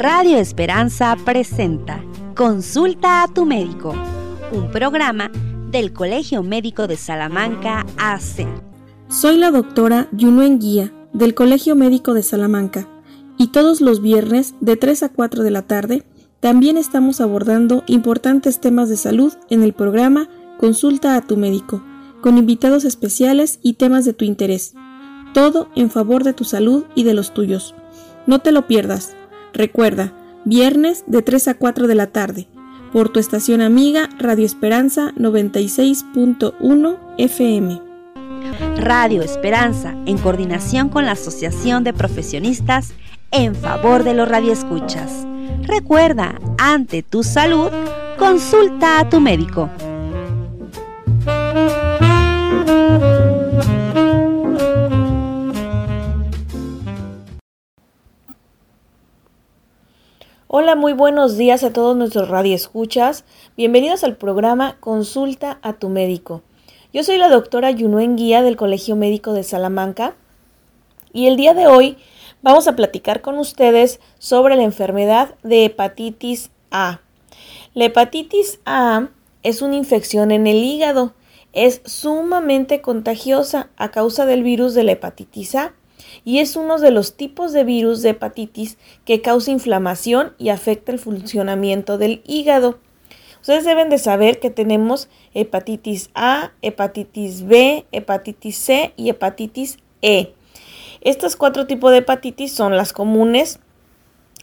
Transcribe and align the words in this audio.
Radio 0.00 0.38
Esperanza 0.38 1.14
presenta 1.26 2.02
Consulta 2.34 3.22
a 3.22 3.28
tu 3.28 3.44
médico, 3.44 3.94
un 4.50 4.70
programa 4.70 5.30
del 5.70 5.92
Colegio 5.92 6.42
Médico 6.42 6.86
de 6.86 6.96
Salamanca 6.96 7.84
AC. 7.98 8.46
Soy 9.08 9.36
la 9.36 9.50
doctora 9.50 10.08
Yunuen 10.12 10.58
Guía 10.58 10.90
del 11.12 11.34
Colegio 11.34 11.76
Médico 11.76 12.14
de 12.14 12.22
Salamanca 12.22 12.88
y 13.36 13.48
todos 13.48 13.82
los 13.82 14.00
viernes 14.00 14.54
de 14.60 14.76
3 14.76 15.02
a 15.02 15.08
4 15.10 15.42
de 15.42 15.50
la 15.50 15.62
tarde 15.62 16.04
también 16.40 16.78
estamos 16.78 17.20
abordando 17.20 17.84
importantes 17.86 18.58
temas 18.58 18.88
de 18.88 18.96
salud 18.96 19.34
en 19.50 19.62
el 19.62 19.74
programa 19.74 20.30
Consulta 20.58 21.14
a 21.14 21.20
tu 21.20 21.36
médico, 21.36 21.82
con 22.22 22.38
invitados 22.38 22.86
especiales 22.86 23.58
y 23.62 23.74
temas 23.74 24.06
de 24.06 24.14
tu 24.14 24.24
interés. 24.24 24.72
Todo 25.32 25.68
en 25.76 25.90
favor 25.90 26.24
de 26.24 26.32
tu 26.32 26.44
salud 26.44 26.84
y 26.94 27.04
de 27.04 27.14
los 27.14 27.32
tuyos. 27.32 27.74
No 28.26 28.40
te 28.40 28.52
lo 28.52 28.66
pierdas. 28.66 29.14
Recuerda, 29.52 30.12
viernes 30.44 31.04
de 31.06 31.22
3 31.22 31.48
a 31.48 31.54
4 31.54 31.86
de 31.86 31.94
la 31.94 32.08
tarde, 32.08 32.48
por 32.92 33.08
tu 33.08 33.20
estación 33.20 33.60
amiga 33.60 34.08
Radio 34.18 34.44
Esperanza 34.44 35.12
96.1 35.16 36.98
FM. 37.18 37.80
Radio 38.76 39.22
Esperanza, 39.22 39.94
en 40.06 40.18
coordinación 40.18 40.88
con 40.88 41.06
la 41.06 41.12
Asociación 41.12 41.84
de 41.84 41.92
Profesionistas 41.92 42.92
en 43.30 43.54
favor 43.54 44.02
de 44.02 44.14
los 44.14 44.28
radioescuchas. 44.28 45.26
Recuerda, 45.62 46.40
ante 46.58 47.02
tu 47.02 47.22
salud, 47.22 47.70
consulta 48.18 49.00
a 49.00 49.08
tu 49.08 49.20
médico. 49.20 49.70
Hola, 60.62 60.76
muy 60.76 60.92
buenos 60.92 61.38
días 61.38 61.64
a 61.64 61.72
todos 61.72 61.96
nuestros 61.96 62.28
radioescuchas. 62.28 63.24
Bienvenidos 63.56 64.04
al 64.04 64.18
programa 64.18 64.76
Consulta 64.78 65.58
a 65.62 65.72
tu 65.72 65.88
médico. 65.88 66.42
Yo 66.92 67.02
soy 67.02 67.16
la 67.16 67.30
doctora 67.30 67.70
Yunuen 67.70 68.14
Guía 68.14 68.42
del 68.42 68.58
Colegio 68.58 68.94
Médico 68.94 69.32
de 69.32 69.42
Salamanca 69.42 70.16
y 71.14 71.28
el 71.28 71.38
día 71.38 71.54
de 71.54 71.66
hoy 71.66 71.96
vamos 72.42 72.68
a 72.68 72.76
platicar 72.76 73.22
con 73.22 73.38
ustedes 73.38 74.00
sobre 74.18 74.54
la 74.54 74.62
enfermedad 74.62 75.34
de 75.42 75.64
hepatitis 75.64 76.50
A. 76.70 77.00
La 77.72 77.86
hepatitis 77.86 78.60
A 78.66 79.08
es 79.42 79.62
una 79.62 79.76
infección 79.76 80.30
en 80.30 80.46
el 80.46 80.62
hígado. 80.62 81.14
Es 81.54 81.80
sumamente 81.86 82.82
contagiosa 82.82 83.70
a 83.78 83.90
causa 83.90 84.26
del 84.26 84.42
virus 84.42 84.74
de 84.74 84.84
la 84.84 84.92
hepatitis 84.92 85.54
A 85.54 85.72
y 86.24 86.38
es 86.38 86.56
uno 86.56 86.78
de 86.78 86.90
los 86.90 87.16
tipos 87.16 87.52
de 87.52 87.64
virus 87.64 88.02
de 88.02 88.10
hepatitis 88.10 88.78
que 89.04 89.20
causa 89.20 89.50
inflamación 89.50 90.32
y 90.38 90.50
afecta 90.50 90.92
el 90.92 90.98
funcionamiento 90.98 91.98
del 91.98 92.22
hígado. 92.26 92.78
Ustedes 93.40 93.64
deben 93.64 93.88
de 93.88 93.98
saber 93.98 94.38
que 94.38 94.50
tenemos 94.50 95.08
hepatitis 95.32 96.10
A, 96.14 96.52
hepatitis 96.62 97.46
B, 97.46 97.86
hepatitis 97.90 98.56
C 98.56 98.92
y 98.96 99.08
hepatitis 99.08 99.78
E. 100.02 100.34
Estos 101.00 101.36
cuatro 101.36 101.66
tipos 101.66 101.90
de 101.90 101.98
hepatitis 101.98 102.52
son 102.52 102.76
las 102.76 102.92
comunes 102.92 103.58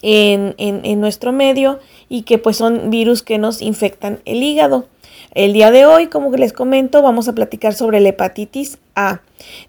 en, 0.02 0.56
en, 0.58 1.02
nuestro 1.02 1.32
medio 1.32 1.80
y 2.10 2.24
que 2.24 2.38
pues 2.38 2.58
son 2.58 2.90
virus 2.90 3.24
que 3.24 3.38
nos 3.38 3.62
infectan 3.62 4.20
el 4.26 4.44
hígado. 4.44 4.88
El 5.34 5.54
día 5.54 5.72
de 5.72 5.86
hoy, 5.86 6.08
como 6.08 6.32
les 6.36 6.54
comento, 6.54 7.02
vamos 7.02 7.28
a 7.28 7.34
platicar 7.34 7.74
sobre 7.74 8.00
la 8.00 8.10
hepatitis 8.10 8.80
A. 8.96 9.22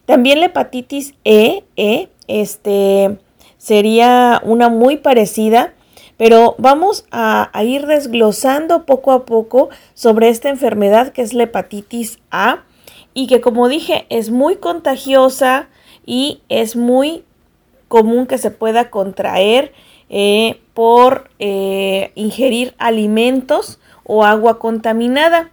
También 0.07 0.41
la 0.41 0.47
hepatitis 0.47 1.15
E, 1.25 1.65
e 1.77 2.09
este, 2.27 3.19
sería 3.59 4.41
una 4.45 4.69
muy 4.69 4.97
parecida, 4.97 5.75
pero 6.17 6.55
vamos 6.59 7.05
a, 7.11 7.51
a, 7.53 7.65
ir 7.65 7.87
desglosando 7.87 8.85
poco 8.85 9.13
a 9.13 9.25
poco 9.25 9.69
sobre 9.95 10.29
esta 10.29 10.49
enfermedad 10.49 11.13
que 11.13 11.23
es 11.23 11.35
la 11.35 11.45
hepatitis 11.45 12.19
A 12.31 12.65
y 13.15 13.27
que 13.27 13.41
como 13.41 13.69
dije 13.69 14.07
es 14.11 14.31
muy 14.31 14.57
contagiosa 14.57 15.69
y 16.07 16.41
es 16.49 16.77
muy 16.77 17.25
común 17.89 18.27
que 18.27 18.39
se 18.39 18.51
pueda 18.51 18.91
contraer 18.91 19.73
eh, 20.09 20.61
por 20.75 21.31
eh, 21.39 22.13
ingerir 22.15 22.75
alimentos 22.79 23.79
o 24.05 24.25
agua 24.25 24.59
contaminada 24.59 25.51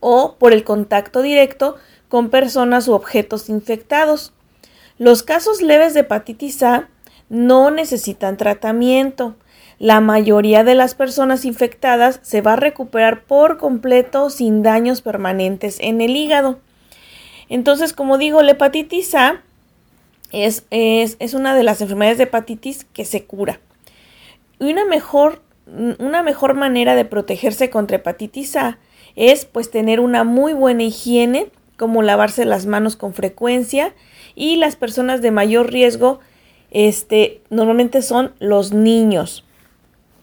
o 0.00 0.36
por 0.38 0.52
el 0.52 0.62
contacto 0.62 1.22
directo 1.22 1.76
con 2.08 2.30
personas 2.30 2.86
u 2.88 2.92
objetos 2.92 3.48
infectados. 3.48 4.32
Los 4.98 5.22
casos 5.22 5.62
leves 5.62 5.94
de 5.94 6.00
hepatitis 6.00 6.62
A 6.62 6.88
no 7.28 7.70
necesitan 7.70 8.36
tratamiento. 8.36 9.34
La 9.78 10.00
mayoría 10.00 10.64
de 10.64 10.74
las 10.74 10.94
personas 10.94 11.44
infectadas 11.44 12.20
se 12.22 12.40
va 12.40 12.54
a 12.54 12.56
recuperar 12.56 13.24
por 13.24 13.58
completo 13.58 14.30
sin 14.30 14.62
daños 14.62 15.02
permanentes 15.02 15.78
en 15.80 16.00
el 16.00 16.16
hígado. 16.16 16.60
Entonces, 17.48 17.92
como 17.92 18.16
digo, 18.16 18.42
la 18.42 18.52
hepatitis 18.52 19.14
A 19.14 19.42
es, 20.32 20.64
es, 20.70 21.34
una 21.34 21.54
de 21.54 21.62
las 21.62 21.80
enfermedades 21.80 22.18
de 22.18 22.24
hepatitis 22.24 22.84
que 22.84 23.04
se 23.04 23.24
cura. 23.24 23.60
Y 24.58 24.72
una 24.72 24.84
mejor, 24.84 25.42
una 25.98 26.22
mejor 26.22 26.54
manera 26.54 26.94
de 26.94 27.04
protegerse 27.04 27.70
contra 27.70 27.96
hepatitis 27.96 28.56
A 28.56 28.78
es 29.14 29.44
pues 29.44 29.70
tener 29.70 30.00
una 30.00 30.24
muy 30.24 30.52
buena 30.52 30.82
higiene, 30.82 31.48
como 31.76 32.02
lavarse 32.02 32.44
las 32.44 32.66
manos 32.66 32.96
con 32.96 33.12
frecuencia 33.12 33.94
y 34.34 34.56
las 34.56 34.76
personas 34.76 35.22
de 35.22 35.30
mayor 35.30 35.70
riesgo 35.70 36.20
este, 36.70 37.42
normalmente 37.50 38.02
son 38.02 38.32
los 38.38 38.72
niños. 38.72 39.44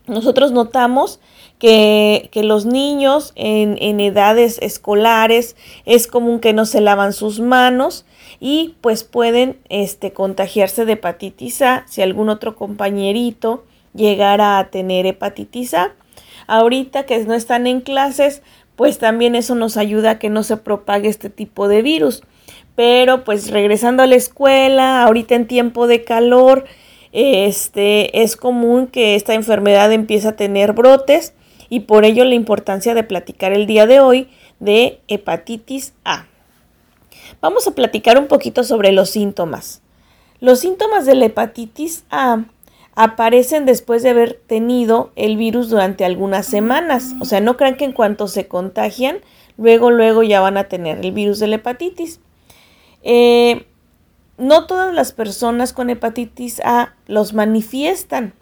Nosotros 0.05 0.51
notamos 0.51 1.19
que, 1.59 2.29
los 2.33 2.65
niños 2.65 3.31
en, 3.35 3.77
en, 3.79 3.99
edades 4.01 4.59
escolares 4.61 5.55
es 5.85 6.07
común 6.07 6.39
que 6.39 6.51
no 6.51 6.65
se 6.65 6.81
lavan 6.81 7.13
sus 7.13 7.39
manos 7.39 8.05
y 8.39 8.75
pues 8.81 9.03
pueden 9.03 9.57
este, 9.69 10.13
contagiarse 10.13 10.85
de 10.85 10.93
hepatitis 10.93 11.61
A 11.61 11.85
si 11.87 12.01
algún 12.01 12.29
otro 12.29 12.55
compañerito 12.55 13.63
llegara 13.93 14.59
a 14.59 14.69
tener 14.69 15.05
hepatitis 15.05 15.73
A. 15.73 15.93
Ahorita 16.47 17.05
que 17.05 17.17
no 17.25 17.33
están 17.33 17.67
en 17.67 17.81
clases, 17.81 18.41
pues 18.75 18.97
también 18.97 19.35
eso 19.35 19.55
nos 19.55 19.77
ayuda 19.77 20.11
a 20.11 20.19
que 20.19 20.29
no 20.29 20.43
se 20.43 20.57
propague 20.57 21.07
este 21.07 21.29
tipo 21.29 21.67
de 21.67 21.81
virus. 21.81 22.23
Pero 22.75 23.23
pues 23.23 23.51
regresando 23.51 24.03
a 24.03 24.07
la 24.07 24.15
escuela, 24.15 25.03
ahorita 25.03 25.35
en 25.35 25.47
tiempo 25.47 25.87
de 25.87 26.03
calor, 26.03 26.65
este 27.11 28.23
es 28.23 28.35
común 28.35 28.87
que 28.87 29.15
esta 29.15 29.35
enfermedad 29.35 29.91
empiece 29.91 30.27
a 30.27 30.35
tener 30.35 30.73
brotes 30.73 31.33
y 31.69 31.81
por 31.81 32.05
ello 32.05 32.25
la 32.25 32.35
importancia 32.35 32.95
de 32.95 33.03
platicar 33.03 33.53
el 33.53 33.67
día 33.67 33.85
de 33.85 33.99
hoy 33.99 34.27
de 34.59 34.99
hepatitis 35.07 35.93
A. 36.03 36.25
Vamos 37.41 37.67
a 37.67 37.71
platicar 37.71 38.17
un 38.17 38.27
poquito 38.27 38.63
sobre 38.63 38.91
los 38.91 39.09
síntomas. 39.09 39.81
Los 40.39 40.59
síntomas 40.59 41.05
de 41.05 41.15
la 41.15 41.25
hepatitis 41.25 42.05
A 42.09 42.45
aparecen 42.95 43.65
después 43.65 44.03
de 44.03 44.09
haber 44.09 44.33
tenido 44.45 45.11
el 45.15 45.37
virus 45.37 45.69
durante 45.69 46.05
algunas 46.05 46.45
semanas. 46.45 47.13
O 47.19 47.25
sea, 47.25 47.41
no 47.41 47.57
crean 47.57 47.75
que 47.75 47.85
en 47.85 47.91
cuanto 47.91 48.27
se 48.27 48.47
contagian, 48.47 49.19
luego, 49.57 49.91
luego 49.91 50.23
ya 50.23 50.41
van 50.41 50.57
a 50.57 50.65
tener 50.65 51.03
el 51.03 51.11
virus 51.11 51.39
de 51.39 51.47
la 51.47 51.55
hepatitis. 51.55 52.19
Eh, 53.03 53.65
no 54.37 54.65
todas 54.67 54.93
las 54.93 55.11
personas 55.11 55.73
con 55.73 55.89
hepatitis 55.89 56.59
A 56.63 56.95
los 57.07 57.33
manifiestan. 57.33 58.33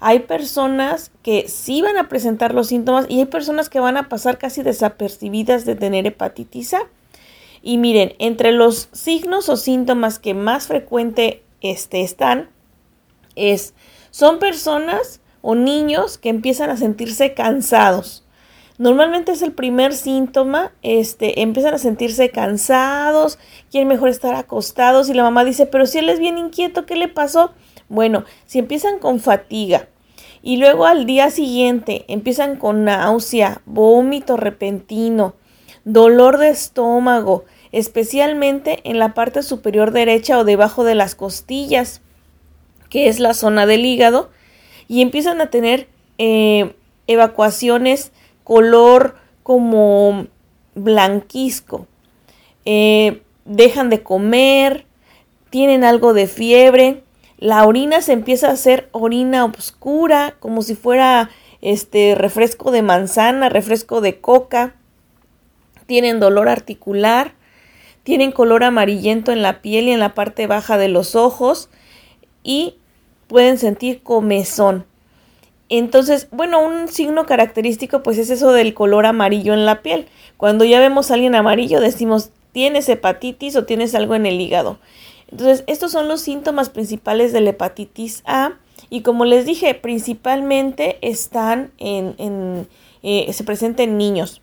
Hay 0.00 0.20
personas 0.20 1.12
que 1.22 1.48
sí 1.48 1.80
van 1.80 1.96
a 1.96 2.08
presentar 2.08 2.54
los 2.54 2.68
síntomas 2.68 3.06
y 3.08 3.20
hay 3.20 3.26
personas 3.26 3.68
que 3.68 3.78
van 3.78 3.96
a 3.96 4.08
pasar 4.08 4.36
casi 4.36 4.62
desapercibidas 4.62 5.64
de 5.64 5.76
tener 5.76 6.06
hepatitis 6.06 6.74
A. 6.74 6.80
Y 7.62 7.78
miren, 7.78 8.14
entre 8.18 8.52
los 8.52 8.88
signos 8.92 9.48
o 9.48 9.56
síntomas 9.56 10.18
que 10.18 10.34
más 10.34 10.66
frecuente 10.66 11.44
este, 11.60 12.02
están 12.02 12.50
es, 13.36 13.74
son 14.10 14.38
personas 14.38 15.20
o 15.40 15.54
niños 15.54 16.18
que 16.18 16.28
empiezan 16.28 16.70
a 16.70 16.76
sentirse 16.76 17.34
cansados. 17.34 18.26
Normalmente 18.78 19.32
es 19.32 19.42
el 19.42 19.52
primer 19.52 19.94
síntoma, 19.94 20.72
este, 20.82 21.42
empiezan 21.42 21.74
a 21.74 21.78
sentirse 21.78 22.30
cansados, 22.30 23.38
quieren 23.70 23.88
mejor 23.88 24.08
estar 24.08 24.34
acostados 24.34 25.08
y 25.08 25.14
la 25.14 25.22
mamá 25.22 25.44
dice, 25.44 25.66
pero 25.66 25.86
si 25.86 25.98
él 25.98 26.08
es 26.08 26.18
bien 26.18 26.38
inquieto, 26.38 26.84
¿qué 26.86 26.96
le 26.96 27.08
pasó? 27.08 27.52
Bueno, 27.88 28.24
si 28.46 28.58
empiezan 28.58 28.98
con 28.98 29.20
fatiga 29.20 29.88
y 30.42 30.56
luego 30.56 30.86
al 30.86 31.06
día 31.06 31.30
siguiente 31.30 32.04
empiezan 32.08 32.56
con 32.56 32.84
náusea, 32.84 33.60
vómito 33.66 34.36
repentino, 34.36 35.34
dolor 35.84 36.38
de 36.38 36.48
estómago, 36.48 37.44
especialmente 37.72 38.80
en 38.84 38.98
la 38.98 39.14
parte 39.14 39.42
superior 39.42 39.90
derecha 39.90 40.38
o 40.38 40.44
debajo 40.44 40.84
de 40.84 40.94
las 40.94 41.14
costillas, 41.14 42.02
que 42.90 43.08
es 43.08 43.18
la 43.18 43.34
zona 43.34 43.66
del 43.66 43.84
hígado, 43.84 44.30
y 44.88 45.00
empiezan 45.00 45.40
a 45.40 45.50
tener 45.50 45.88
eh, 46.18 46.74
evacuaciones 47.06 48.12
color 48.44 49.16
como 49.42 50.26
blanquisco. 50.74 51.86
Eh, 52.64 53.22
dejan 53.44 53.90
de 53.90 54.02
comer, 54.02 54.86
tienen 55.50 55.84
algo 55.84 56.14
de 56.14 56.26
fiebre, 56.26 57.02
la 57.38 57.66
orina 57.66 58.02
se 58.02 58.12
empieza 58.12 58.48
a 58.48 58.52
hacer 58.52 58.88
orina 58.92 59.44
oscura, 59.44 60.36
como 60.38 60.62
si 60.62 60.76
fuera 60.76 61.30
este 61.60 62.14
refresco 62.14 62.70
de 62.70 62.82
manzana, 62.82 63.48
refresco 63.48 64.00
de 64.00 64.20
coca, 64.20 64.74
tienen 65.86 66.20
dolor 66.20 66.48
articular, 66.48 67.34
tienen 68.04 68.32
color 68.32 68.64
amarillento 68.64 69.32
en 69.32 69.42
la 69.42 69.60
piel 69.60 69.88
y 69.88 69.92
en 69.92 70.00
la 70.00 70.14
parte 70.14 70.46
baja 70.46 70.78
de 70.78 70.88
los 70.88 71.14
ojos 71.14 71.68
y 72.42 72.74
pueden 73.28 73.58
sentir 73.58 74.02
comezón. 74.02 74.84
Entonces, 75.68 76.28
bueno, 76.30 76.62
un 76.62 76.88
signo 76.88 77.24
característico 77.24 78.02
pues 78.02 78.18
es 78.18 78.30
eso 78.30 78.52
del 78.52 78.74
color 78.74 79.06
amarillo 79.06 79.54
en 79.54 79.64
la 79.64 79.82
piel. 79.82 80.06
Cuando 80.36 80.64
ya 80.64 80.80
vemos 80.80 81.10
a 81.10 81.14
alguien 81.14 81.34
amarillo 81.34 81.80
decimos 81.80 82.30
tienes 82.52 82.88
hepatitis 82.88 83.56
o 83.56 83.64
tienes 83.64 83.94
algo 83.94 84.14
en 84.14 84.26
el 84.26 84.40
hígado. 84.40 84.78
Entonces, 85.30 85.64
estos 85.66 85.92
son 85.92 86.08
los 86.08 86.20
síntomas 86.20 86.68
principales 86.68 87.32
de 87.32 87.40
la 87.40 87.50
hepatitis 87.50 88.22
A 88.26 88.52
y 88.90 89.00
como 89.00 89.24
les 89.24 89.46
dije, 89.46 89.74
principalmente 89.74 90.98
están 91.00 91.72
en, 91.78 92.68
eh, 93.02 93.32
se 93.32 93.44
presentan 93.44 93.90
en 93.90 93.96
niños. 93.96 94.42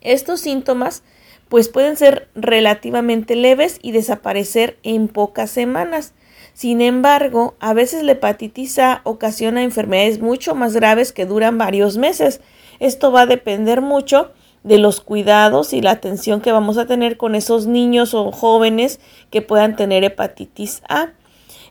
Estos 0.00 0.40
síntomas 0.40 1.02
pues 1.50 1.68
pueden 1.68 1.96
ser 1.96 2.28
relativamente 2.36 3.34
leves 3.34 3.80
y 3.82 3.90
desaparecer 3.90 4.78
en 4.84 5.08
pocas 5.08 5.50
semanas. 5.50 6.14
Sin 6.54 6.80
embargo, 6.80 7.56
a 7.58 7.74
veces 7.74 8.04
la 8.04 8.12
hepatitis 8.12 8.78
A 8.78 9.00
ocasiona 9.02 9.64
enfermedades 9.64 10.20
mucho 10.20 10.54
más 10.54 10.74
graves 10.74 11.12
que 11.12 11.26
duran 11.26 11.58
varios 11.58 11.98
meses. 11.98 12.40
Esto 12.78 13.10
va 13.10 13.22
a 13.22 13.26
depender 13.26 13.80
mucho 13.80 14.30
de 14.62 14.78
los 14.78 15.00
cuidados 15.00 15.72
y 15.72 15.80
la 15.80 15.90
atención 15.90 16.40
que 16.40 16.52
vamos 16.52 16.78
a 16.78 16.86
tener 16.86 17.16
con 17.16 17.34
esos 17.34 17.66
niños 17.66 18.14
o 18.14 18.30
jóvenes 18.30 19.00
que 19.30 19.42
puedan 19.42 19.74
tener 19.74 20.04
hepatitis 20.04 20.82
A. 20.88 21.08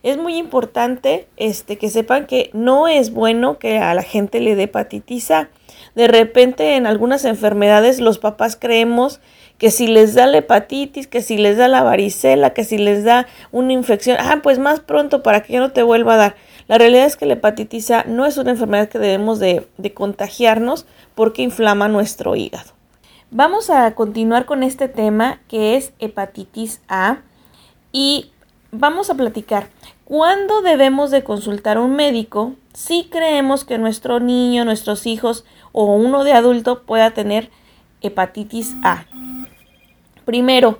Es 0.03 0.17
muy 0.17 0.35
importante 0.35 1.27
este, 1.37 1.77
que 1.77 1.89
sepan 1.89 2.27
que 2.27 2.49
no 2.51 2.89
es 2.89 3.13
bueno 3.13 3.59
que 3.59 3.77
a 3.77 3.93
la 3.93 4.03
gente 4.03 4.41
le 4.41 4.55
dé 4.55 4.63
hepatitis 4.63 5.31
A. 5.31 5.49
De 5.95 6.09
repente 6.09 6.75
en 6.75 6.85
algunas 6.85 7.23
enfermedades 7.23 8.01
los 8.01 8.19
papás 8.19 8.57
creemos 8.59 9.21
que 9.59 9.71
si 9.71 9.87
les 9.87 10.15
da 10.15 10.25
la 10.25 10.37
hepatitis, 10.39 11.07
que 11.07 11.21
si 11.21 11.37
les 11.37 11.57
da 11.57 11.67
la 11.67 11.83
varicela, 11.83 12.51
que 12.51 12.63
si 12.63 12.77
les 12.77 13.03
da 13.03 13.27
una 13.51 13.73
infección, 13.73 14.17
ah, 14.19 14.39
pues 14.41 14.57
más 14.57 14.79
pronto 14.79 15.21
para 15.21 15.43
que 15.43 15.53
ya 15.53 15.59
no 15.59 15.71
te 15.71 15.83
vuelva 15.83 16.13
a 16.13 16.17
dar. 16.17 16.35
La 16.69 16.77
realidad 16.77 17.05
es 17.05 17.17
que 17.17 17.25
la 17.25 17.33
hepatitis 17.33 17.91
A 17.91 18.03
no 18.03 18.25
es 18.25 18.37
una 18.37 18.51
enfermedad 18.51 18.87
que 18.87 18.99
debemos 18.99 19.39
de, 19.39 19.67
contagiarnos 19.93 20.85
porque 21.13 21.41
inflama 21.41 21.89
nuestro 21.89 22.35
hígado. 22.35 22.71
Vamos 23.31 23.69
a 23.69 23.93
continuar 23.95 24.45
con 24.45 24.63
este 24.63 24.87
tema 24.87 25.41
que 25.49 25.75
es 25.75 25.91
hepatitis 25.99 26.81
A 26.87 27.17
y 27.91 28.31
vamos 28.71 29.09
a 29.09 29.15
platicar 29.15 29.67
cuándo 30.05 30.61
debemos 30.61 31.11
de 31.11 31.23
consultar 31.23 31.77
a 31.77 31.81
un 31.81 31.95
médico 31.95 32.53
si 32.73 33.09
creemos 33.11 33.65
que 33.65 33.77
nuestro 33.77 34.21
niño, 34.21 34.63
nuestros 34.63 35.05
hijos 35.05 35.43
o 35.73 35.93
uno 35.95 36.23
de 36.23 36.31
adulto 36.31 36.83
pueda 36.83 37.11
tener 37.11 37.49
hepatitis 38.01 38.73
A. 38.83 39.05
Primero, 40.29 40.77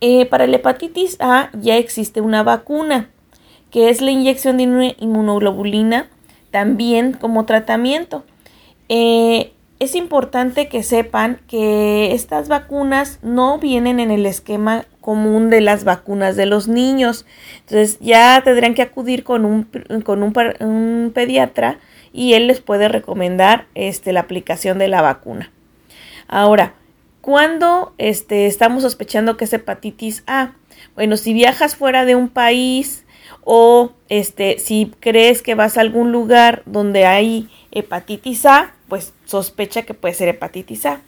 eh, 0.00 0.26
para 0.26 0.46
la 0.46 0.58
hepatitis 0.58 1.16
A 1.18 1.50
ya 1.60 1.76
existe 1.76 2.20
una 2.20 2.44
vacuna, 2.44 3.10
que 3.72 3.88
es 3.88 4.00
la 4.00 4.12
inyección 4.12 4.58
de 4.58 4.94
inmunoglobulina, 5.00 6.08
también 6.52 7.12
como 7.12 7.46
tratamiento. 7.46 8.22
Eh, 8.88 9.54
es 9.80 9.96
importante 9.96 10.68
que 10.68 10.84
sepan 10.84 11.40
que 11.48 12.12
estas 12.12 12.46
vacunas 12.46 13.18
no 13.22 13.58
vienen 13.58 13.98
en 13.98 14.12
el 14.12 14.24
esquema 14.24 14.84
común 15.00 15.50
de 15.50 15.62
las 15.62 15.82
vacunas 15.82 16.36
de 16.36 16.46
los 16.46 16.68
niños. 16.68 17.26
Entonces 17.62 17.98
ya 17.98 18.40
tendrán 18.44 18.74
que 18.74 18.82
acudir 18.82 19.24
con 19.24 19.44
un, 19.44 19.64
con 20.04 20.22
un, 20.22 21.10
pediatra 21.12 21.80
y 22.12 22.34
él 22.34 22.46
les 22.46 22.60
puede 22.60 22.86
recomendar 22.86 23.66
este, 23.74 24.12
la 24.12 24.20
aplicación 24.20 24.78
de 24.78 24.86
la 24.86 25.02
vacuna. 25.02 25.50
Ahora, 26.28 26.74
¿Cuándo 27.26 27.92
este, 27.98 28.46
estamos 28.46 28.84
sospechando 28.84 29.36
que 29.36 29.46
es 29.46 29.52
hepatitis 29.52 30.22
A? 30.28 30.52
Bueno, 30.94 31.16
si 31.16 31.32
viajas 31.32 31.74
fuera 31.74 32.04
de 32.04 32.14
un 32.14 32.28
país 32.28 33.04
o 33.42 33.90
este, 34.08 34.60
si 34.60 34.92
crees 35.00 35.42
que 35.42 35.56
vas 35.56 35.76
a 35.76 35.80
algún 35.80 36.12
lugar 36.12 36.62
donde 36.66 37.04
hay 37.04 37.48
hepatitis 37.72 38.46
A, 38.46 38.74
pues 38.86 39.12
sospecha 39.24 39.82
que 39.82 39.92
puede 39.92 40.14
ser 40.14 40.28
hepatitis 40.28 40.86
A. 40.86 41.00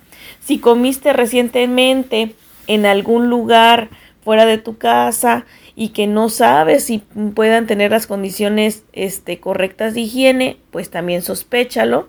Si 0.44 0.59
comiste 0.59 1.12
recientemente 1.12 2.35
en 2.67 2.85
algún 2.85 3.31
lugar 3.31 3.88
fuera 4.25 4.44
de 4.44 4.59
tu 4.59 4.76
casa 4.76 5.47
y 5.76 5.91
que 5.91 6.09
no 6.09 6.31
sabes 6.31 6.82
si 6.82 6.99
puedan 7.37 7.69
tener 7.69 7.93
las 7.93 8.09
condiciones 8.09 8.82
este, 8.93 9.38
correctas 9.38 9.94
de 9.94 10.00
higiene, 10.00 10.56
pues 10.73 10.91
también 10.91 11.23
sospéchalo. 11.23 12.09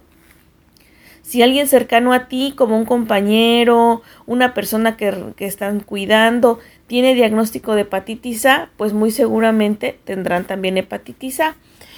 Si 1.30 1.44
alguien 1.44 1.68
cercano 1.68 2.12
a 2.12 2.28
ti, 2.28 2.54
como 2.56 2.76
un 2.76 2.86
compañero, 2.86 4.02
una 4.26 4.56
persona 4.56 4.98
que, 4.98 5.32
están 5.38 5.80
cuidando, 5.80 6.58
tiene 6.88 7.14
diagnóstico 7.14 7.76
de 7.76 7.82
hepatitis 7.82 8.48
A, 8.48 8.72
pues 8.78 8.94
muy 8.94 9.12
seguramente 9.12 10.00
tendrán 10.06 10.46
también 10.46 10.80
hepatitis 10.80 11.40
A. 11.42 11.56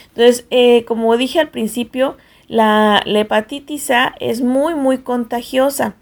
Entonces, 0.09 0.45
eh, 0.49 0.83
como 0.83 1.15
dije 1.15 1.39
al 1.39 1.47
principio, 1.47 2.17
la, 2.49 3.01
hepatitis 3.05 3.89
A 3.91 4.15
es 4.19 4.41
muy, 4.41 4.75
muy 4.75 4.97
contagiosa. 4.97 5.95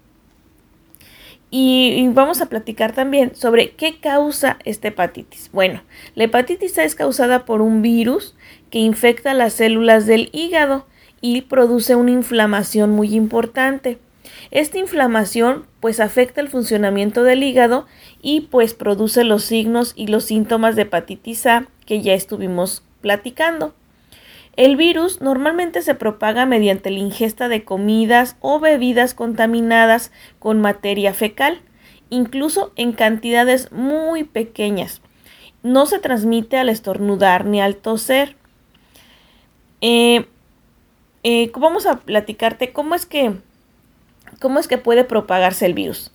y, 1.52 2.08
vamos 2.08 2.40
a 2.40 2.46
platicar 2.46 2.90
también 2.94 3.36
sobre 3.36 3.70
qué 3.76 4.00
causa 4.00 4.58
esta 4.64 4.88
hepatitis. 4.88 5.50
Bueno, 5.52 5.84
la 6.16 6.24
hepatitis 6.24 6.76
A 6.78 6.82
es 6.82 6.96
causada 6.96 7.44
por 7.44 7.62
un 7.62 7.80
virus 7.80 8.34
que 8.70 8.80
infecta 8.80 9.34
las 9.34 9.52
células 9.52 10.06
del 10.06 10.30
hígado 10.32 10.86
y 11.20 11.42
produce 11.42 11.94
una 11.94 12.10
inflamación 12.10 12.90
muy 12.90 13.14
importante. 13.14 13.98
Esta 14.50 14.78
inflamación 14.78 15.66
pues 15.80 16.00
afecta 16.00 16.40
el 16.40 16.48
funcionamiento 16.48 17.22
del 17.22 17.42
hígado 17.42 17.86
y 18.22 18.42
pues 18.42 18.74
produce 18.74 19.24
los 19.24 19.44
signos 19.44 19.92
y 19.96 20.06
los 20.06 20.24
síntomas 20.24 20.76
de 20.76 20.82
hepatitis 20.82 21.46
A 21.46 21.66
que 21.86 22.02
ya 22.02 22.14
estuvimos 22.14 22.82
platicando. 23.00 23.74
El 24.56 24.76
virus 24.76 25.20
normalmente 25.20 25.80
se 25.82 25.94
propaga 25.94 26.44
mediante 26.44 26.90
la 26.90 26.98
ingesta 26.98 27.48
de 27.48 27.64
comidas 27.64 28.36
o 28.40 28.60
bebidas 28.60 29.14
contaminadas 29.14 30.10
con 30.38 30.60
materia 30.60 31.14
fecal, 31.14 31.60
incluso 32.10 32.72
en 32.76 32.92
cantidades 32.92 33.70
muy 33.72 34.24
pequeñas. 34.24 35.00
No 35.62 35.86
se 35.86 35.98
transmite 35.98 36.58
al 36.58 36.68
estornudar 36.68 37.44
ni 37.44 37.60
al 37.60 37.76
toser. 37.76 38.36
Eh, 39.80 40.26
eh, 41.22 41.50
vamos 41.56 41.86
a 41.86 42.00
platicarte 42.00 42.72
cómo 42.72 42.94
es 42.94 43.06
que 43.06 43.34
cómo 44.40 44.58
es 44.58 44.68
que 44.68 44.78
puede 44.78 45.04
propagarse 45.04 45.66
el 45.66 45.74
virus. 45.74 46.12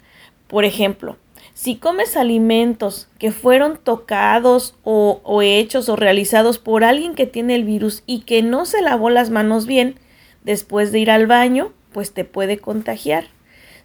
Por 0.47 0.65
ejemplo, 0.65 1.17
si 1.53 1.75
comes 1.77 2.17
alimentos 2.17 3.07
que 3.19 3.31
fueron 3.31 3.77
tocados 3.77 4.75
o, 4.83 5.21
o, 5.23 5.41
hechos 5.41 5.89
o 5.89 5.95
realizados 5.95 6.59
por 6.59 6.83
alguien 6.83 7.15
que 7.15 7.25
tiene 7.25 7.55
el 7.55 7.63
virus 7.63 8.03
y 8.05 8.21
que 8.21 8.41
no 8.41 8.65
se 8.65 8.81
lavó 8.81 9.09
las 9.09 9.29
manos 9.29 9.65
bien 9.65 9.95
después 10.43 10.91
de 10.91 10.99
ir 10.99 11.11
al 11.11 11.27
baño, 11.27 11.71
pues 11.91 12.13
te 12.13 12.25
puede 12.25 12.57
contagiar. 12.57 13.25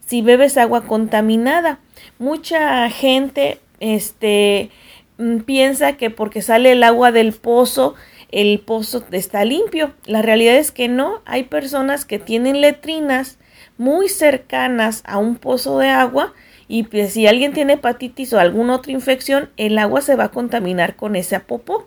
Si 0.04 0.22
bebes 0.22 0.56
agua 0.56 0.82
contaminada, 0.82 1.78
mucha 2.18 2.90
gente 2.90 3.60
este, 3.78 4.70
mm, 5.18 5.38
piensa 5.38 5.96
que 5.96 6.10
porque 6.10 6.42
sale 6.42 6.72
el 6.72 6.82
agua 6.82 7.12
del 7.12 7.32
pozo 7.32 7.94
el 8.30 8.60
pozo 8.60 9.04
está 9.10 9.44
limpio. 9.44 9.92
La 10.06 10.22
realidad 10.22 10.56
es 10.56 10.70
que 10.72 10.88
no. 10.88 11.20
Hay 11.24 11.44
personas 11.44 12.04
que 12.04 12.18
tienen 12.18 12.60
letrinas 12.60 13.38
muy 13.76 14.08
cercanas 14.08 15.02
a 15.04 15.18
un 15.18 15.36
pozo 15.36 15.78
de 15.78 15.88
agua 15.88 16.32
y 16.68 16.84
pues, 16.84 17.12
si 17.12 17.26
alguien 17.26 17.52
tiene 17.52 17.74
hepatitis 17.74 18.32
o 18.32 18.38
alguna 18.38 18.76
otra 18.76 18.92
infección, 18.92 19.50
el 19.56 19.76
agua 19.78 20.02
se 20.02 20.14
va 20.14 20.24
a 20.24 20.30
contaminar 20.30 20.94
con 20.94 21.16
ese 21.16 21.40
popó. 21.40 21.86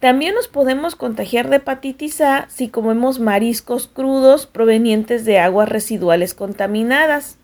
También 0.00 0.34
nos 0.34 0.48
podemos 0.48 0.96
contagiar 0.96 1.48
de 1.48 1.56
hepatitis 1.56 2.20
A 2.22 2.46
si 2.48 2.68
comemos 2.68 3.20
mariscos 3.20 3.86
crudos 3.86 4.46
provenientes 4.46 5.24
de 5.24 5.38
aguas 5.38 5.68
residuales 5.68 6.34
contaminadas. 6.34 7.36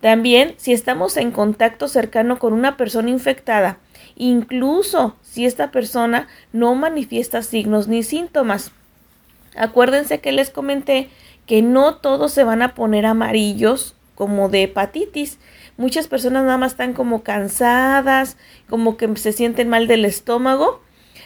También 0.00 0.54
si 0.58 0.72
estamos 0.72 1.16
en 1.16 1.30
contacto 1.30 1.88
cercano 1.88 2.38
con 2.38 2.52
una 2.52 2.76
persona 2.76 3.10
infectada 3.10 3.78
incluso 4.18 5.16
si 5.22 5.46
esta 5.46 5.70
persona 5.70 6.28
no 6.52 6.74
manifiesta 6.74 7.42
signos 7.42 7.88
ni 7.88 8.02
síntomas. 8.02 8.72
Acuérdense 9.56 10.20
que 10.20 10.32
les 10.32 10.50
comenté 10.50 11.08
que 11.46 11.62
no 11.62 11.94
todos 11.94 12.32
se 12.32 12.44
van 12.44 12.60
a 12.60 12.74
poner 12.74 13.06
amarillos 13.06 13.94
como 14.14 14.48
de 14.48 14.64
hepatitis. 14.64 15.38
Muchas 15.76 16.08
personas 16.08 16.44
nada 16.44 16.58
más 16.58 16.72
están 16.72 16.92
como 16.92 17.22
cansadas, 17.22 18.36
como 18.68 18.96
que 18.96 19.16
se 19.16 19.32
sienten 19.32 19.68
mal 19.68 19.86
del 19.86 20.04
estómago. 20.04 20.82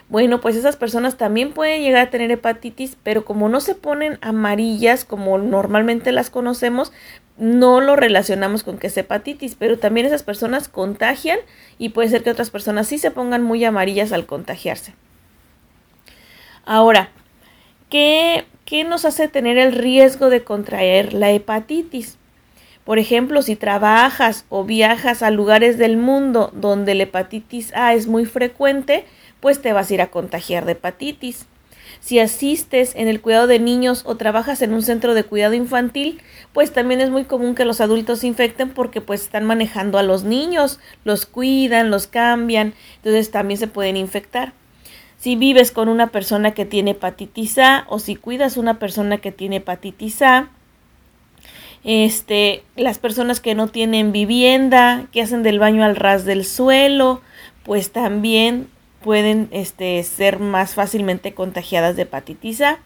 Bueno, 0.08 0.42
pues 0.42 0.56
esas 0.56 0.76
personas 0.76 1.16
también 1.16 1.52
pueden 1.52 1.82
llegar 1.82 2.08
a 2.08 2.11
tener 2.11 2.30
hepatitis, 2.30 2.99
pero 3.02 3.25
como 3.25 3.49
no 3.49 3.61
se 3.61 3.75
ponen 3.75 4.18
amarillas 4.20 5.06
como 5.06 5.38
normalmente 5.38 6.12
las 6.12 6.28
conocemos, 6.28 6.92
no 7.42 7.80
lo 7.80 7.96
relacionamos 7.96 8.62
con 8.62 8.78
que 8.78 8.87
es 8.87 8.96
hepatitis, 8.96 9.56
pero 9.56 9.76
también 9.76 10.06
esas 10.06 10.22
personas 10.22 10.68
contagian 10.68 11.40
y 11.76 11.88
puede 11.88 12.08
ser 12.08 12.22
que 12.22 12.30
otras 12.30 12.50
personas 12.50 12.87
sí 12.87 12.99
se 12.99 13.11
pongan 13.11 13.42
muy 13.42 13.64
amarillas 13.64 14.12
al 14.12 14.26
contagiarse. 14.26 14.94
Ahora, 16.64 17.08
¿qué, 17.90 18.44
qué 18.64 18.84
nos 18.84 19.04
hace 19.04 19.26
tener 19.26 19.58
el 19.58 19.72
riesgo 19.72 20.30
de 20.30 20.44
contraer 20.44 21.14
la 21.14 21.32
hepatitis? 21.32 22.16
Por 22.84 23.00
ejemplo, 23.00 23.42
si 23.42 23.56
trabajas 23.56 24.44
o 24.49 24.62
viajas 24.62 25.25
a 25.25 25.32
lugares 25.32 25.78
del 25.78 25.96
mundo 25.96 26.52
donde 26.54 26.94
la 26.94 27.02
hepatitis 27.02 27.75
A 27.75 27.94
es 27.94 28.06
muy 28.06 28.25
frecuente, 28.25 29.04
pues 29.40 29.61
te 29.61 29.72
vas 29.72 29.90
a 29.90 29.94
ir 29.94 30.00
a 30.00 30.12
contagiar 30.12 30.64
de 30.64 30.72
hepatitis. 30.72 31.46
Si 32.02 32.18
asistes 32.18 32.97
en 32.97 33.06
el 33.06 33.21
cuidado 33.21 33.47
de 33.47 33.61
niños 33.61 34.02
o 34.04 34.16
trabajas 34.16 34.61
en 34.61 34.75
un 34.75 34.82
centro 34.82 35.14
de 35.14 35.23
cuidado 35.23 35.54
infantil, 35.54 36.21
pues 36.52 36.73
también 36.73 37.00
es 37.00 37.11
muy 37.11 37.23
común 37.23 37.54
que 37.54 37.64
los 37.64 37.80
adultos 37.80 38.18
se 38.18 38.26
infecten 38.26 38.71
porque 38.71 39.00
pues 39.00 39.23
están 39.23 39.44
manejando 39.44 39.99
a 39.99 40.02
los 40.02 40.25
niños, 40.25 40.80
los 41.04 41.26
cuidan, 41.26 41.92
los 41.92 42.09
cambian, 42.09 42.75
entonces 42.97 43.30
también 43.30 43.56
se 43.56 43.68
pueden 43.68 43.97
infectar. 43.97 44.52
Si 45.16 45.37
vives 45.37 45.71
con 45.71 45.88
una 45.88 46.09
persona 46.09 46.50
que 46.50 46.64
tiene 46.64 46.90
hepatitis 46.90 47.59
A 47.59 47.87
o 47.88 48.00
si 48.00 48.16
cuidas 48.16 48.56
una 48.56 48.80
persona 48.80 49.18
que 49.18 49.30
tiene 49.30 49.56
hepatitis 49.59 50.23
A, 50.23 50.50
este, 51.85 52.64
las 52.75 52.99
personas 52.99 53.38
que 53.38 53.54
no 53.54 53.68
tienen 53.68 54.11
vivienda, 54.11 55.06
que 55.12 55.23
hacen 55.23 55.44
del 55.44 55.61
baño 55.61 55.85
al 55.85 55.94
ras 55.94 56.25
del 56.25 56.44
suelo, 56.44 57.23
pues 57.62 57.92
también 57.92 58.66
pueden 59.02 59.49
este, 59.50 60.02
ser 60.04 60.38
más 60.38 60.75
fácilmente 60.75 61.35
contagiadas 61.35 61.97
de 61.97 62.02
hepatitis 62.02 62.61
A. 62.62 62.78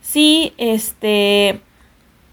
Si, 0.00 0.52
este, 0.58 1.60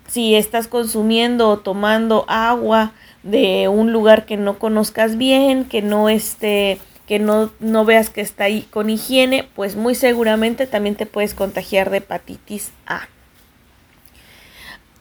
si 0.07 0.35
estás 0.35 0.67
consumiendo 0.67 1.49
o 1.49 1.59
tomando 1.59 2.25
agua 2.27 2.91
de 3.23 3.67
un 3.67 3.93
lugar 3.93 4.25
que 4.25 4.37
no 4.37 4.59
conozcas 4.59 5.17
bien, 5.17 5.65
que 5.65 5.81
no 5.81 6.09
esté 6.09 6.79
que 7.07 7.19
no, 7.19 7.51
no 7.59 7.83
veas 7.83 8.09
que 8.09 8.21
está 8.21 8.45
ahí 8.45 8.61
con 8.71 8.89
higiene, 8.89 9.45
pues 9.53 9.75
muy 9.75 9.95
seguramente 9.95 10.65
también 10.65 10.95
te 10.95 11.05
puedes 11.05 11.33
contagiar 11.33 11.89
de 11.89 11.97
hepatitis 11.97 12.71
A. 12.87 13.09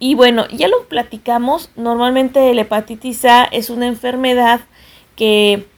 Y 0.00 0.16
bueno, 0.16 0.48
ya 0.48 0.66
lo 0.66 0.88
platicamos, 0.88 1.70
normalmente 1.76 2.52
la 2.52 2.62
hepatitis 2.62 3.24
A 3.26 3.44
es 3.44 3.70
una 3.70 3.86
enfermedad 3.86 4.60
que 5.14 5.68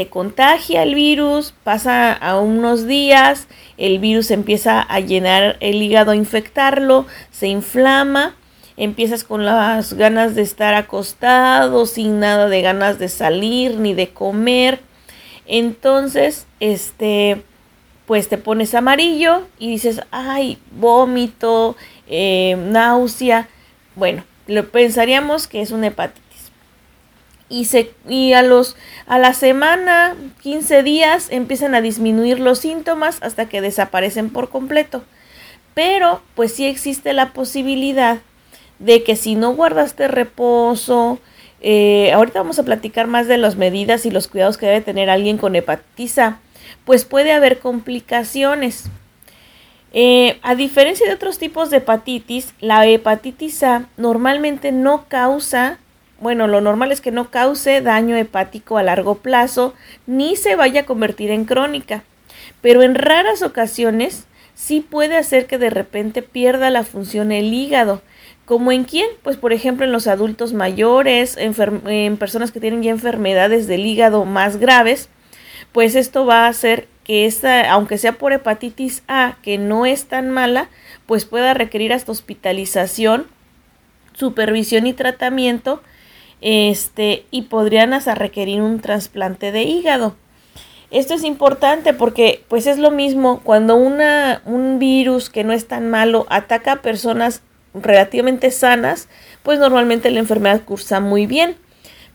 te 0.00 0.08
contagia 0.08 0.82
el 0.82 0.94
virus, 0.94 1.52
pasa 1.62 2.10
a 2.10 2.40
unos 2.40 2.86
días, 2.86 3.48
el 3.76 3.98
virus 3.98 4.30
empieza 4.30 4.80
a 4.80 4.98
llenar 5.00 5.58
el 5.60 5.82
hígado, 5.82 6.12
a 6.12 6.16
infectarlo, 6.16 7.04
se 7.30 7.48
inflama, 7.48 8.34
empiezas 8.78 9.24
con 9.24 9.44
las 9.44 9.92
ganas 9.92 10.34
de 10.34 10.40
estar 10.40 10.72
acostado, 10.72 11.84
sin 11.84 12.18
nada 12.18 12.48
de 12.48 12.62
ganas 12.62 12.98
de 12.98 13.10
salir 13.10 13.78
ni 13.78 13.92
de 13.92 14.08
comer. 14.08 14.80
Entonces, 15.44 16.46
este, 16.60 17.42
pues 18.06 18.30
te 18.30 18.38
pones 18.38 18.74
amarillo 18.74 19.42
y 19.58 19.68
dices, 19.68 20.00
ay, 20.12 20.56
vómito, 20.70 21.76
eh, 22.08 22.56
náusea. 22.56 23.50
Bueno, 23.96 24.24
lo 24.46 24.66
pensaríamos 24.70 25.46
que 25.46 25.60
es 25.60 25.72
una 25.72 25.88
hepatitis. 25.88 26.29
Y, 27.50 28.32
a, 28.32 28.42
los, 28.42 28.76
a 29.06 29.18
la 29.18 29.34
semana, 29.34 30.14
15 30.42 30.84
días, 30.84 31.26
empiezan 31.30 31.74
a 31.74 31.80
disminuir 31.80 32.38
los 32.38 32.60
síntomas 32.60 33.18
hasta 33.22 33.48
que 33.48 33.60
desaparecen 33.60 34.30
por 34.30 34.50
completo. 34.50 35.02
Pero 35.74 36.22
pues 36.36 36.54
sí 36.54 36.66
existe 36.66 37.12
la 37.12 37.32
posibilidad 37.32 38.18
de 38.78 39.02
que 39.02 39.16
si 39.16 39.34
no 39.34 39.54
guardaste 39.54 40.06
reposo, 40.06 41.18
eh, 41.60 42.12
ahorita 42.12 42.40
vamos 42.40 42.58
a 42.58 42.62
platicar 42.62 43.08
más 43.08 43.26
de 43.26 43.36
las 43.36 43.56
medidas 43.56 44.06
y 44.06 44.10
los 44.10 44.28
cuidados 44.28 44.56
que 44.56 44.66
debe 44.66 44.80
tener 44.80 45.10
alguien 45.10 45.36
con 45.36 45.56
hepatitis 45.56 46.18
A, 46.18 46.38
pues 46.84 47.04
puede 47.04 47.32
haber 47.32 47.58
complicaciones. 47.58 48.84
Eh, 49.92 50.38
a 50.42 50.54
diferencia 50.54 51.06
de 51.06 51.14
otros 51.14 51.38
tipos 51.38 51.68
de 51.70 51.78
hepatitis, 51.78 52.54
la 52.60 52.86
hepatitis 52.86 53.62
A 53.64 53.88
normalmente 53.96 54.72
no 54.72 55.06
causa, 55.08 55.78
bueno, 56.20 56.46
lo 56.46 56.60
normal 56.60 56.92
es 56.92 57.00
que 57.00 57.10
no 57.10 57.30
cause 57.30 57.80
daño 57.80 58.16
hepático 58.16 58.78
a 58.78 58.82
largo 58.82 59.16
plazo 59.16 59.74
ni 60.06 60.36
se 60.36 60.54
vaya 60.54 60.82
a 60.82 60.86
convertir 60.86 61.30
en 61.30 61.44
crónica, 61.44 62.04
pero 62.60 62.82
en 62.82 62.94
raras 62.94 63.42
ocasiones 63.42 64.26
sí 64.54 64.80
puede 64.80 65.16
hacer 65.16 65.46
que 65.46 65.58
de 65.58 65.70
repente 65.70 66.22
pierda 66.22 66.70
la 66.70 66.84
función 66.84 67.32
el 67.32 67.52
hígado. 67.52 68.02
¿Como 68.44 68.72
en 68.72 68.84
quién? 68.84 69.06
Pues 69.22 69.36
por 69.36 69.52
ejemplo 69.52 69.86
en 69.86 69.92
los 69.92 70.06
adultos 70.06 70.52
mayores, 70.52 71.36
en 71.38 72.16
personas 72.16 72.52
que 72.52 72.60
tienen 72.60 72.82
ya 72.82 72.90
enfermedades 72.90 73.66
del 73.66 73.86
hígado 73.86 74.24
más 74.24 74.58
graves, 74.58 75.08
pues 75.72 75.94
esto 75.94 76.26
va 76.26 76.44
a 76.46 76.48
hacer 76.48 76.88
que 77.04 77.26
esta, 77.26 77.70
aunque 77.70 77.96
sea 77.96 78.12
por 78.12 78.32
hepatitis 78.32 79.02
A, 79.08 79.36
que 79.42 79.56
no 79.56 79.86
es 79.86 80.06
tan 80.06 80.30
mala, 80.30 80.68
pues 81.06 81.24
pueda 81.24 81.54
requerir 81.54 81.92
hasta 81.92 82.12
hospitalización, 82.12 83.26
supervisión 84.12 84.86
y 84.86 84.92
tratamiento, 84.92 85.82
este, 86.40 87.24
y 87.30 87.42
podrían 87.42 87.92
hasta 87.92 88.14
requerir 88.14 88.62
un 88.62 88.80
trasplante 88.80 89.52
de 89.52 89.62
hígado. 89.62 90.16
Esto 90.90 91.14
es 91.14 91.22
importante 91.22 91.94
porque 91.94 92.44
pues 92.48 92.66
es 92.66 92.78
lo 92.78 92.90
mismo 92.90 93.40
cuando 93.44 93.76
una, 93.76 94.42
un 94.44 94.78
virus 94.78 95.30
que 95.30 95.44
no 95.44 95.52
es 95.52 95.68
tan 95.68 95.88
malo 95.88 96.26
ataca 96.28 96.72
a 96.72 96.82
personas 96.82 97.42
relativamente 97.74 98.50
sanas, 98.50 99.08
pues 99.42 99.60
normalmente 99.60 100.10
la 100.10 100.18
enfermedad 100.18 100.62
cursa 100.64 100.98
muy 100.98 101.26
bien. 101.26 101.56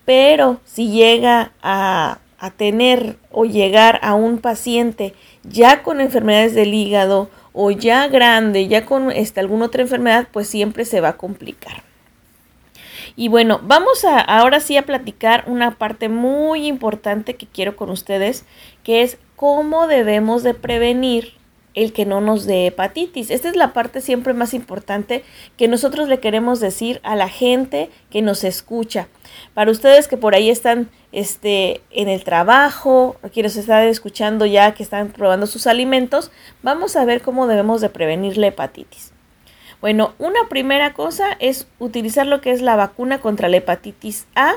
Pero 0.04 0.60
si 0.66 0.92
llega 0.92 1.54
a 1.64 2.20
a 2.46 2.52
tener 2.52 3.18
o 3.32 3.46
llegar 3.46 4.00
a 4.04 4.14
un 4.14 4.38
paciente 4.40 5.14
ya 5.44 5.84
con 5.84 6.02
enfermedades 6.02 6.54
del 6.54 6.74
hígado 6.74 7.30
o 7.54 7.72
ya 7.72 8.08
grande, 8.08 8.68
ya 8.68 8.86
con 8.86 9.12
este, 9.12 9.40
alguna 9.40 9.66
otra 9.66 9.82
enfermedad, 9.82 10.28
pues 10.32 10.48
siempre 10.48 10.86
se 10.86 11.02
va 11.02 11.10
a 11.10 11.18
complicar. 11.18 11.84
Y 13.16 13.30
bueno, 13.30 13.62
vamos 13.64 14.04
a 14.04 14.20
ahora 14.20 14.60
sí 14.60 14.76
a 14.78 14.86
platicar 14.86 15.46
una 15.48 15.72
parte 15.78 16.10
muy 16.10 16.68
importante 16.68 17.36
que 17.36 17.48
quiero 17.48 17.76
con 17.76 17.90
ustedes, 17.90 18.46
que 18.84 19.04
es 19.04 19.18
cómo 19.36 19.88
debemos 19.88 20.44
de 20.44 20.54
prevenir 20.54 21.34
el 21.76 21.94
que 21.94 22.06
no 22.06 22.22
nos 22.22 22.46
dé 22.46 22.68
hepatitis. 22.68 23.30
Esta 23.30 23.50
es 23.50 23.56
la 23.56 23.74
parte 23.74 24.02
siempre 24.02 24.34
más 24.34 24.54
importante 24.54 25.24
que 25.58 25.68
nosotros 25.68 26.08
le 26.08 26.20
queremos 26.20 26.60
decir 26.60 27.00
a 27.04 27.16
la 27.16 27.30
gente 27.30 27.90
que 28.10 28.22
nos 28.22 28.44
escucha. 28.44 29.08
Para 29.54 29.72
ustedes 29.72 30.08
que 30.08 30.18
por 30.18 30.36
ahí 30.36 30.50
están 30.50 30.90
este, 31.12 31.82
en 31.92 32.10
el 32.10 32.24
trabajo, 32.24 33.18
quienes 33.34 33.58
están 33.58 33.84
escuchando 33.84 34.46
ya 34.46 34.74
que 34.74 34.84
están 34.84 35.10
probando 35.10 35.48
sus 35.48 35.68
alimentos, 35.68 36.32
vamos 36.64 36.96
a 36.96 37.06
ver 37.06 37.22
cómo 37.22 37.48
debemos 37.48 37.82
de 37.82 37.90
prevenir 37.90 38.38
la 38.38 38.48
hepatitis. 38.48 39.15
Bueno, 39.86 40.16
una 40.18 40.50
primera 40.50 40.94
cosa 40.94 41.38
es 41.40 41.68
utilizar 41.78 42.26
lo 42.26 42.42
que 42.42 42.50
es 42.52 42.64
la 42.64 42.76
vacuna 42.76 43.20
contra 43.20 43.50
la 43.50 43.58
hepatitis 43.58 44.26
A, 44.34 44.54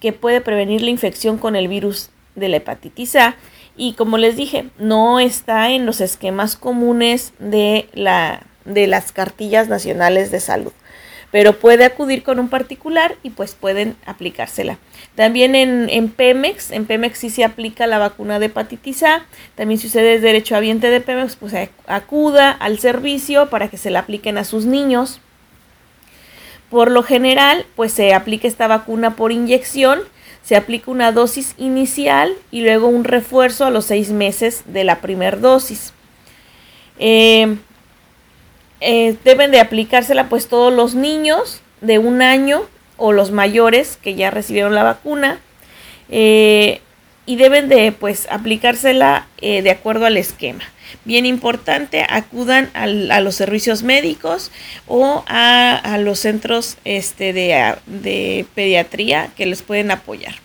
que 0.00 0.12
puede 0.12 0.40
prevenir 0.40 0.82
la 0.82 0.90
infección 0.90 1.38
con 1.38 1.54
el 1.54 1.68
virus 1.68 2.10
de 2.34 2.48
la 2.48 2.56
hepatitis 2.56 3.14
A 3.14 3.36
y 3.76 3.92
como 3.92 4.18
les 4.18 4.34
dije, 4.34 4.68
no 4.76 5.20
está 5.20 5.70
en 5.70 5.86
los 5.86 6.00
esquemas 6.00 6.56
comunes 6.56 7.32
de, 7.38 7.88
la, 7.92 8.42
de 8.64 8.88
las 8.88 9.12
cartillas 9.12 9.68
nacionales 9.68 10.32
de 10.32 10.40
salud. 10.40 10.72
Pero 11.32 11.58
puede 11.58 11.84
acudir 11.84 12.22
con 12.22 12.38
un 12.38 12.48
particular 12.48 13.16
y 13.22 13.30
pues 13.30 13.54
pueden 13.54 13.96
aplicársela. 14.06 14.78
También 15.14 15.54
en, 15.54 15.88
en, 15.90 16.08
Pemex, 16.08 16.70
en 16.70 16.86
Pemex 16.86 17.18
sí 17.18 17.30
se 17.30 17.44
aplica 17.44 17.86
la 17.86 17.98
vacuna 17.98 18.38
de 18.38 18.46
hepatitis 18.46 19.02
A. 19.02 19.26
También 19.54 19.78
si 19.80 19.88
usted 19.88 20.04
es 20.04 20.22
derecho 20.22 20.56
habiente 20.56 20.88
de 20.88 21.00
Pemex, 21.00 21.36
pues 21.36 21.54
acuda 21.86 22.50
al 22.50 22.78
servicio 22.78 23.50
para 23.50 23.68
que 23.68 23.76
se 23.76 23.90
la 23.90 24.00
apliquen 24.00 24.38
a 24.38 24.44
sus 24.44 24.66
niños. 24.66 25.20
Por 26.70 26.90
lo 26.90 27.02
general, 27.02 27.66
pues 27.76 27.92
se 27.92 28.14
aplica 28.14 28.48
esta 28.48 28.66
vacuna 28.66 29.16
por 29.16 29.32
inyección 29.32 30.00
se 30.46 30.54
aplica 30.54 30.92
una 30.92 31.10
dosis 31.10 31.54
inicial 31.58 32.32
y 32.52 32.60
luego 32.60 32.86
un 32.86 33.02
refuerzo 33.02 33.64
a 33.64 33.70
los 33.70 33.86
seis 33.86 34.10
meses 34.10 34.62
de 34.66 34.84
la 34.84 35.00
primera 35.00 35.36
dosis. 35.36 35.92
Eh, 37.00 37.56
eh, 38.88 39.16
deben 39.24 39.50
de 39.50 39.58
aplicársela 39.58 40.28
pues 40.28 40.48
todos 40.48 40.72
los 40.72 40.94
niños 40.94 41.60
de 41.80 41.98
un 41.98 42.22
año 42.22 42.62
o 42.96 43.12
los 43.12 43.32
mayores 43.32 43.98
que 44.00 44.14
ya 44.14 44.30
recibieron 44.30 44.74
la 44.74 44.84
vacuna 44.84 45.40
eh, 46.08 46.80
y 47.26 47.34
deben 47.34 47.68
de 47.68 47.90
pues 47.90 48.28
aplicársela 48.30 49.26
de 49.40 49.70
acuerdo 49.70 50.06
al 50.06 50.16
esquema. 50.16 50.62
Bien 51.04 51.26
importante, 51.26 52.06
acudan 52.08 52.70
a 52.74 53.20
los 53.20 53.34
servicios 53.34 53.82
médicos 53.82 54.52
o 54.86 55.24
a, 55.26 55.98
los 55.98 56.20
centros 56.20 56.78
este, 56.84 57.32
de, 57.32 57.74
de 57.86 58.46
pediatría 58.54 59.30
que 59.36 59.46
les 59.46 59.62
pueden 59.62 59.90
apoyar. 59.90 60.36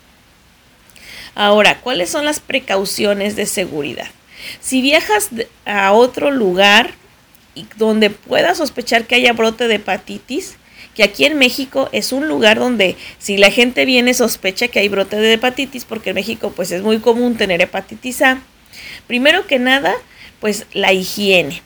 Ahora, 1.36 1.80
¿cuáles 1.80 2.10
son 2.10 2.26
las 2.26 2.40
precauciones 2.40 3.36
de 3.36 3.46
seguridad? 3.46 4.08
Si 4.60 4.82
viajas 4.82 5.30
a 5.66 5.94
otro 5.94 6.32
lugar 6.32 6.96
donde 7.77 8.10
puedas 8.10 8.58
sospechar 8.58 9.05
que 9.05 9.15
haya 9.15 9.34
brote 9.34 9.67
de 9.67 9.75
hepatitis, 9.75 10.58
que 10.96 11.03
aquí 11.03 11.25
en 11.25 11.38
México 11.38 11.89
es 11.91 12.12
un 12.12 12.27
lugar 12.27 12.60
donde 12.60 12.98
si 13.17 13.38
la 13.38 13.51
gente 13.51 13.86
viene 13.86 14.13
sospecha 14.13 14.67
que 14.67 14.79
hay 14.79 14.89
brote 14.89 15.17
de 15.17 15.34
hepatitis, 15.34 15.86
porque 15.86 16.10
en 16.10 16.15
México 16.15 16.51
pues 16.55 16.72
es 16.72 16.81
muy 16.81 17.00
común 17.00 17.38
tener 17.38 17.62
hepatitis 17.62 18.22
A. 18.22 18.41
Primero 19.08 19.48
que 19.48 19.60
nada, 19.60 19.93
pues 20.39 20.65
la 20.74 20.93
higiene. 20.93 21.62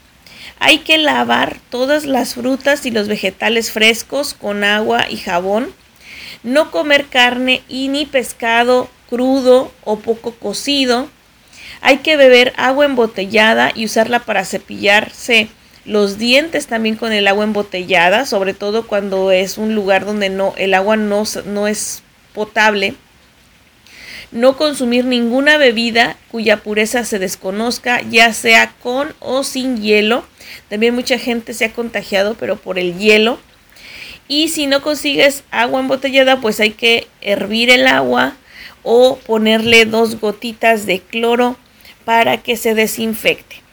Hay 0.59 0.79
que 0.79 0.97
lavar 0.97 1.57
todas 1.69 2.05
las 2.05 2.35
frutas 2.35 2.85
y 2.85 2.91
los 2.91 3.07
vegetales 3.07 3.71
frescos 3.71 4.33
con 4.33 4.63
agua 4.63 5.05
y 5.09 5.17
jabón. 5.17 5.73
No 6.43 6.71
comer 6.71 7.07
carne 7.07 7.63
y 7.67 7.87
ni 7.87 8.05
pescado 8.05 8.89
crudo 9.09 9.71
o 9.83 9.99
poco 9.99 10.31
cocido. 10.35 11.09
Hay 11.81 11.97
que 11.97 12.15
beber 12.15 12.53
agua 12.57 12.85
embotellada 12.85 13.71
y 13.75 13.85
usarla 13.85 14.19
para 14.19 14.45
cepillarse 14.45 15.49
los 15.85 16.17
dientes 16.17 16.67
también 16.67 16.95
con 16.95 17.13
el 17.13 17.27
agua 17.27 17.43
embotellada, 17.43 18.25
sobre 18.25 18.53
todo 18.53 18.87
cuando 18.87 19.31
es 19.31 19.57
un 19.57 19.75
lugar 19.75 20.05
donde 20.05 20.29
no 20.29 20.53
el 20.57 20.73
agua 20.73 20.97
no, 20.97 21.23
no 21.45 21.67
es 21.67 22.03
potable. 22.33 22.95
No 24.31 24.57
consumir 24.57 25.05
ninguna 25.05 25.57
bebida 25.57 26.17
cuya 26.31 26.57
pureza 26.57 27.05
se 27.05 27.19
desconozca, 27.19 28.01
ya 28.01 28.33
sea 28.33 28.73
con 28.81 29.13
o 29.19 29.43
sin 29.43 29.81
hielo. 29.81 30.25
También 30.69 30.95
mucha 30.95 31.19
gente 31.19 31.53
se 31.53 31.65
ha 31.65 31.73
contagiado, 31.73 32.35
pero 32.35 32.57
por 32.57 32.79
el 32.79 32.97
hielo. 32.97 33.39
Y 34.27 34.49
si 34.49 34.65
no 34.65 34.81
consigues 34.81 35.43
agua 35.51 35.79
embotellada, 35.79 36.41
pues 36.41 36.59
hay 36.59 36.71
que 36.71 37.07
hervir 37.21 37.69
el 37.69 37.85
agua 37.87 38.35
o 38.81 39.17
ponerle 39.19 39.85
dos 39.85 40.19
gotitas 40.19 40.85
de 40.87 40.99
cloro 40.99 41.57
para 42.03 42.37
que 42.37 42.57
se 42.57 42.73
desinfecte. 42.73 43.64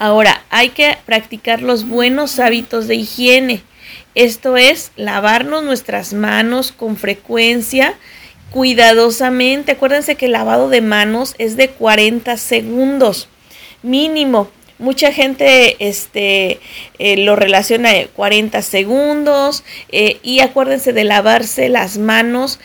Ahora, 0.00 0.42
hay 0.48 0.70
que 0.70 0.96
practicar 1.04 1.60
los 1.60 1.86
buenos 1.86 2.38
hábitos 2.38 2.88
de 2.88 2.94
higiene. 2.94 3.62
Esto 4.14 4.56
es 4.56 4.92
lavarnos 4.96 5.62
nuestras 5.62 6.14
manos 6.14 6.72
con 6.72 6.96
frecuencia, 6.96 7.98
cuidadosamente. 8.50 9.72
Acuérdense 9.72 10.14
que 10.14 10.24
el 10.24 10.32
lavado 10.32 10.70
de 10.70 10.80
manos 10.80 11.34
es 11.36 11.58
de 11.58 11.68
40 11.68 12.38
segundos 12.38 13.28
mínimo. 13.82 14.48
Mucha 14.78 15.12
gente 15.12 15.76
este, 15.86 16.60
eh, 16.98 17.18
lo 17.18 17.36
relaciona 17.36 17.90
a 17.90 18.06
40 18.06 18.62
segundos 18.62 19.64
eh, 19.90 20.16
y 20.22 20.40
acuérdense 20.40 20.94
de 20.94 21.04
lavarse 21.04 21.68
las 21.68 21.98
manos 21.98 22.58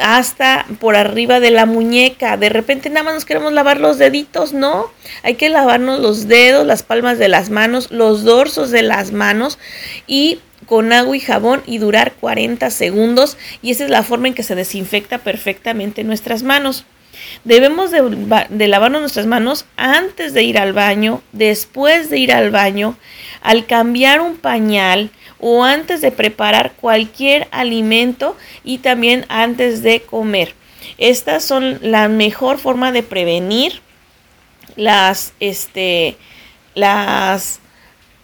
hasta 0.00 0.66
por 0.80 0.96
arriba 0.96 1.40
de 1.40 1.50
la 1.50 1.66
muñeca. 1.66 2.36
De 2.36 2.48
repente 2.48 2.90
nada 2.90 3.04
más 3.04 3.14
nos 3.14 3.24
queremos 3.24 3.52
lavar 3.52 3.80
los 3.80 3.98
deditos, 3.98 4.52
no. 4.52 4.90
Hay 5.22 5.34
que 5.34 5.48
lavarnos 5.48 6.00
los 6.00 6.28
dedos, 6.28 6.66
las 6.66 6.82
palmas 6.82 7.18
de 7.18 7.28
las 7.28 7.50
manos, 7.50 7.90
los 7.90 8.24
dorsos 8.24 8.70
de 8.70 8.82
las 8.82 9.12
manos 9.12 9.58
y 10.06 10.40
con 10.66 10.92
agua 10.92 11.16
y 11.16 11.20
jabón 11.20 11.62
y 11.66 11.78
durar 11.78 12.14
40 12.14 12.70
segundos 12.70 13.36
y 13.62 13.70
esa 13.70 13.84
es 13.84 13.90
la 13.90 14.02
forma 14.02 14.28
en 14.28 14.34
que 14.34 14.42
se 14.42 14.54
desinfecta 14.54 15.18
perfectamente 15.18 16.04
nuestras 16.04 16.42
manos. 16.42 16.86
Debemos 17.44 17.90
de, 17.90 18.68
lavarnos 18.68 19.00
nuestras 19.00 19.26
manos 19.26 19.66
antes 19.76 20.34
de 20.34 20.42
ir 20.42 20.58
al 20.58 20.72
baño, 20.72 21.22
después 21.32 22.10
de 22.10 22.18
ir 22.18 22.32
al 22.32 22.50
baño, 22.50 22.96
al 23.42 23.66
cambiar 23.66 24.20
un 24.20 24.36
pañal, 24.36 25.10
o 25.40 25.64
antes 25.64 26.00
de 26.00 26.10
preparar 26.10 26.72
cualquier 26.72 27.48
alimento 27.50 28.36
y 28.62 28.78
también 28.78 29.26
antes 29.28 29.82
de 29.82 30.00
comer. 30.00 30.54
Estas 30.96 31.44
son 31.44 31.78
la 31.82 32.08
mejor 32.08 32.58
forma 32.58 32.92
de 32.92 33.02
prevenir 33.02 33.80
las, 34.76 35.34
este, 35.40 36.16
las, 36.74 37.60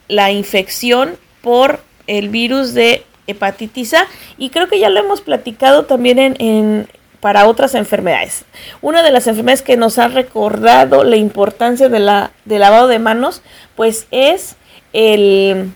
la 0.09 0.30
infección 0.30 1.16
por 1.42 1.82
el 2.06 2.28
virus 2.28 2.75
de 2.75 3.04
hepatitis 3.26 3.94
A 3.94 4.06
y 4.38 4.50
creo 4.50 4.68
que 4.68 4.78
ya 4.78 4.90
lo 4.90 5.00
hemos 5.00 5.20
platicado 5.20 5.85
también 5.85 6.37
en, 6.38 6.88
para 7.20 7.46
otras 7.46 7.74
enfermedades. 7.74 8.44
Una 8.80 9.02
de 9.02 9.10
las 9.10 9.26
enfermedades 9.26 9.62
que 9.62 9.76
nos 9.76 9.98
ha 9.98 10.08
recordado 10.08 11.04
la 11.04 11.16
importancia 11.16 11.88
del 11.88 12.06
lavado 12.06 12.88
de 12.88 12.98
manos, 12.98 13.42
pues 13.76 14.06
es 14.11 14.56
el, 14.92 15.72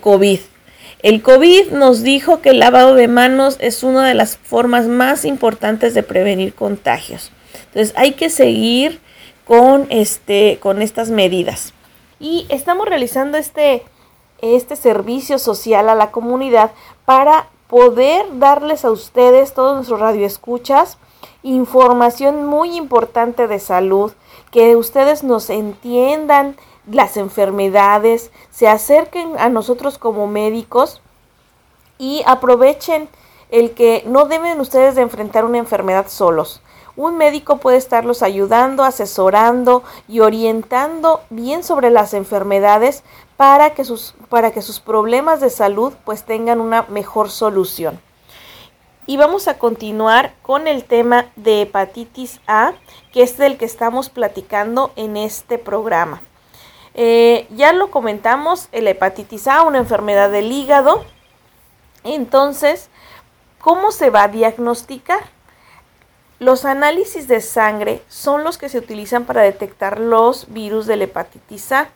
COVID. 0.00 0.40
El 1.02 1.22
COVID 1.22 1.70
nos 1.70 2.02
dijo 2.02 2.42
que 2.42 2.50
el 2.50 2.58
lavado 2.58 2.94
de 2.94 3.08
manos 3.08 3.56
es 3.60 3.82
una 3.82 4.06
de 4.06 4.14
las 4.14 4.36
formas 4.36 4.86
más 4.86 5.24
importantes 5.24 5.94
de 5.94 6.02
prevenir 6.02 6.54
contagios. 6.54 7.30
Entonces 7.66 7.94
hay 7.96 8.12
que 8.12 8.28
seguir 8.28 9.00
con, 9.44 9.86
este, 9.90 10.60
estas 10.80 11.10
medidas. 11.10 11.72
Y 12.18 12.46
estamos 12.50 12.86
realizando 12.86 13.38
este, 13.38 13.82
este 14.42 14.76
servicio 14.76 15.38
social 15.38 15.88
a 15.88 15.94
la 15.94 16.10
comunidad 16.10 16.72
para 17.04 17.48
poder 17.70 18.26
darles 18.40 18.84
a 18.84 18.90
ustedes, 18.90 19.54
todos 19.54 19.76
nuestros 19.76 20.00
radioescuchas, 20.00 20.98
información 21.44 22.44
muy 22.44 22.76
importante 22.76 23.46
de 23.46 23.60
salud, 23.60 24.12
que 24.50 24.74
ustedes 24.74 25.22
nos 25.22 25.48
entiendan 25.50 26.56
las 26.90 27.16
enfermedades, 27.16 28.32
se 28.50 28.66
acerquen 28.66 29.38
a 29.38 29.48
nosotros 29.48 29.98
como 29.98 30.26
médicos 30.26 31.00
y 31.96 32.24
aprovechen 32.26 33.08
el 33.52 33.70
que 33.70 34.02
no 34.04 34.24
deben 34.24 34.60
ustedes 34.60 34.96
de 34.96 35.02
enfrentar 35.02 35.44
una 35.44 35.58
enfermedad 35.58 36.08
solos. 36.08 36.60
Un 37.00 37.16
médico 37.16 37.56
puede 37.56 37.78
estarlos 37.78 38.22
ayudando, 38.22 38.84
asesorando 38.84 39.82
y 40.06 40.20
orientando 40.20 41.22
bien 41.30 41.64
sobre 41.64 41.88
las 41.88 42.12
enfermedades 42.12 43.04
para 43.38 43.70
que 43.70 43.86
sus, 43.86 44.14
para 44.28 44.50
que 44.50 44.60
sus 44.60 44.80
problemas 44.80 45.40
de 45.40 45.48
salud 45.48 45.94
pues 46.04 46.24
tengan 46.24 46.60
una 46.60 46.82
mejor 46.90 47.30
solución. 47.30 47.98
Y 49.06 49.16
vamos 49.16 49.48
a 49.48 49.56
continuar 49.56 50.34
con 50.42 50.66
el 50.66 50.84
tema 50.84 51.30
de 51.36 51.62
hepatitis 51.62 52.38
A, 52.46 52.74
que 53.14 53.22
es 53.22 53.38
del 53.38 53.56
que 53.56 53.64
estamos 53.64 54.10
platicando 54.10 54.92
en 54.94 55.16
este 55.16 55.56
programa. 55.56 56.20
Eh, 56.92 57.46
ya 57.56 57.72
lo 57.72 57.90
comentamos, 57.90 58.68
el 58.72 58.86
hepatitis 58.86 59.48
A, 59.48 59.62
una 59.62 59.78
enfermedad 59.78 60.30
del 60.30 60.52
hígado. 60.52 61.02
Entonces, 62.04 62.90
¿cómo 63.58 63.90
se 63.90 64.10
va 64.10 64.24
a 64.24 64.28
diagnosticar? 64.28 65.39
Los 66.40 66.64
análisis 66.64 67.28
de 67.28 67.42
sangre 67.42 68.00
son 68.08 68.44
los 68.44 68.56
que 68.56 68.70
se 68.70 68.78
utilizan 68.78 69.26
para 69.26 69.42
detectar 69.42 70.00
los 70.00 70.46
virus 70.48 70.86
del 70.86 71.02
hepatitis 71.02 71.70
A. 71.70 71.90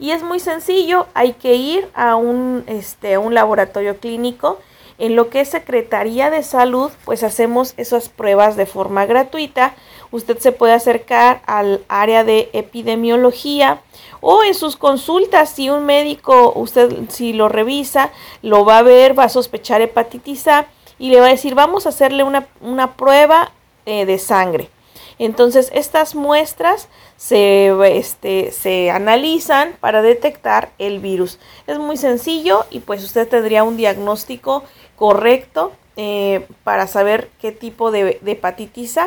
Y 0.00 0.10
es 0.10 0.24
muy 0.24 0.40
sencillo, 0.40 1.06
hay 1.14 1.34
que 1.34 1.54
ir 1.54 1.88
a 1.94 2.16
un, 2.16 2.64
este, 2.66 3.14
a 3.14 3.20
un 3.20 3.34
laboratorio 3.34 3.98
clínico. 3.98 4.58
En 4.98 5.14
lo 5.14 5.30
que 5.30 5.40
es 5.40 5.48
Secretaría 5.48 6.28
de 6.28 6.42
Salud, 6.42 6.90
pues 7.04 7.22
hacemos 7.22 7.74
esas 7.76 8.08
pruebas 8.08 8.56
de 8.56 8.66
forma 8.66 9.06
gratuita. 9.06 9.74
Usted 10.10 10.38
se 10.38 10.50
puede 10.50 10.72
acercar 10.72 11.42
al 11.46 11.84
área 11.86 12.24
de 12.24 12.50
epidemiología 12.52 13.80
o 14.20 14.42
en 14.42 14.54
sus 14.54 14.74
consultas, 14.76 15.50
si 15.50 15.70
un 15.70 15.86
médico, 15.86 16.52
usted 16.56 16.90
si 17.10 17.32
lo 17.32 17.48
revisa, 17.48 18.10
lo 18.42 18.64
va 18.64 18.78
a 18.78 18.82
ver, 18.82 19.16
va 19.16 19.24
a 19.24 19.28
sospechar 19.28 19.82
hepatitis 19.82 20.48
A 20.48 20.66
y 20.98 21.10
le 21.10 21.20
va 21.20 21.26
a 21.26 21.30
decir, 21.30 21.54
vamos 21.54 21.86
a 21.86 21.90
hacerle 21.90 22.24
una, 22.24 22.96
prueba 22.96 23.52
eh, 23.86 24.06
de 24.06 24.18
sangre. 24.18 24.70
Entonces, 25.18 25.70
estas 25.72 26.14
muestras 26.14 26.88
se, 27.16 27.72
este, 27.96 28.50
se 28.50 28.90
analizan 28.90 29.76
para 29.80 30.02
detectar 30.02 30.70
el 30.78 30.98
virus. 30.98 31.38
Es 31.66 31.78
muy 31.78 31.96
sencillo 31.96 32.66
y 32.70 32.80
pues 32.80 33.04
usted 33.04 33.28
tendría 33.28 33.62
un 33.62 33.76
diagnóstico 33.76 34.64
correcto 34.96 35.72
eh, 35.96 36.46
para 36.64 36.88
saber 36.88 37.30
qué 37.40 37.52
tipo 37.52 37.92
de, 37.92 38.18
de 38.20 38.32
hepatitis 38.32 38.98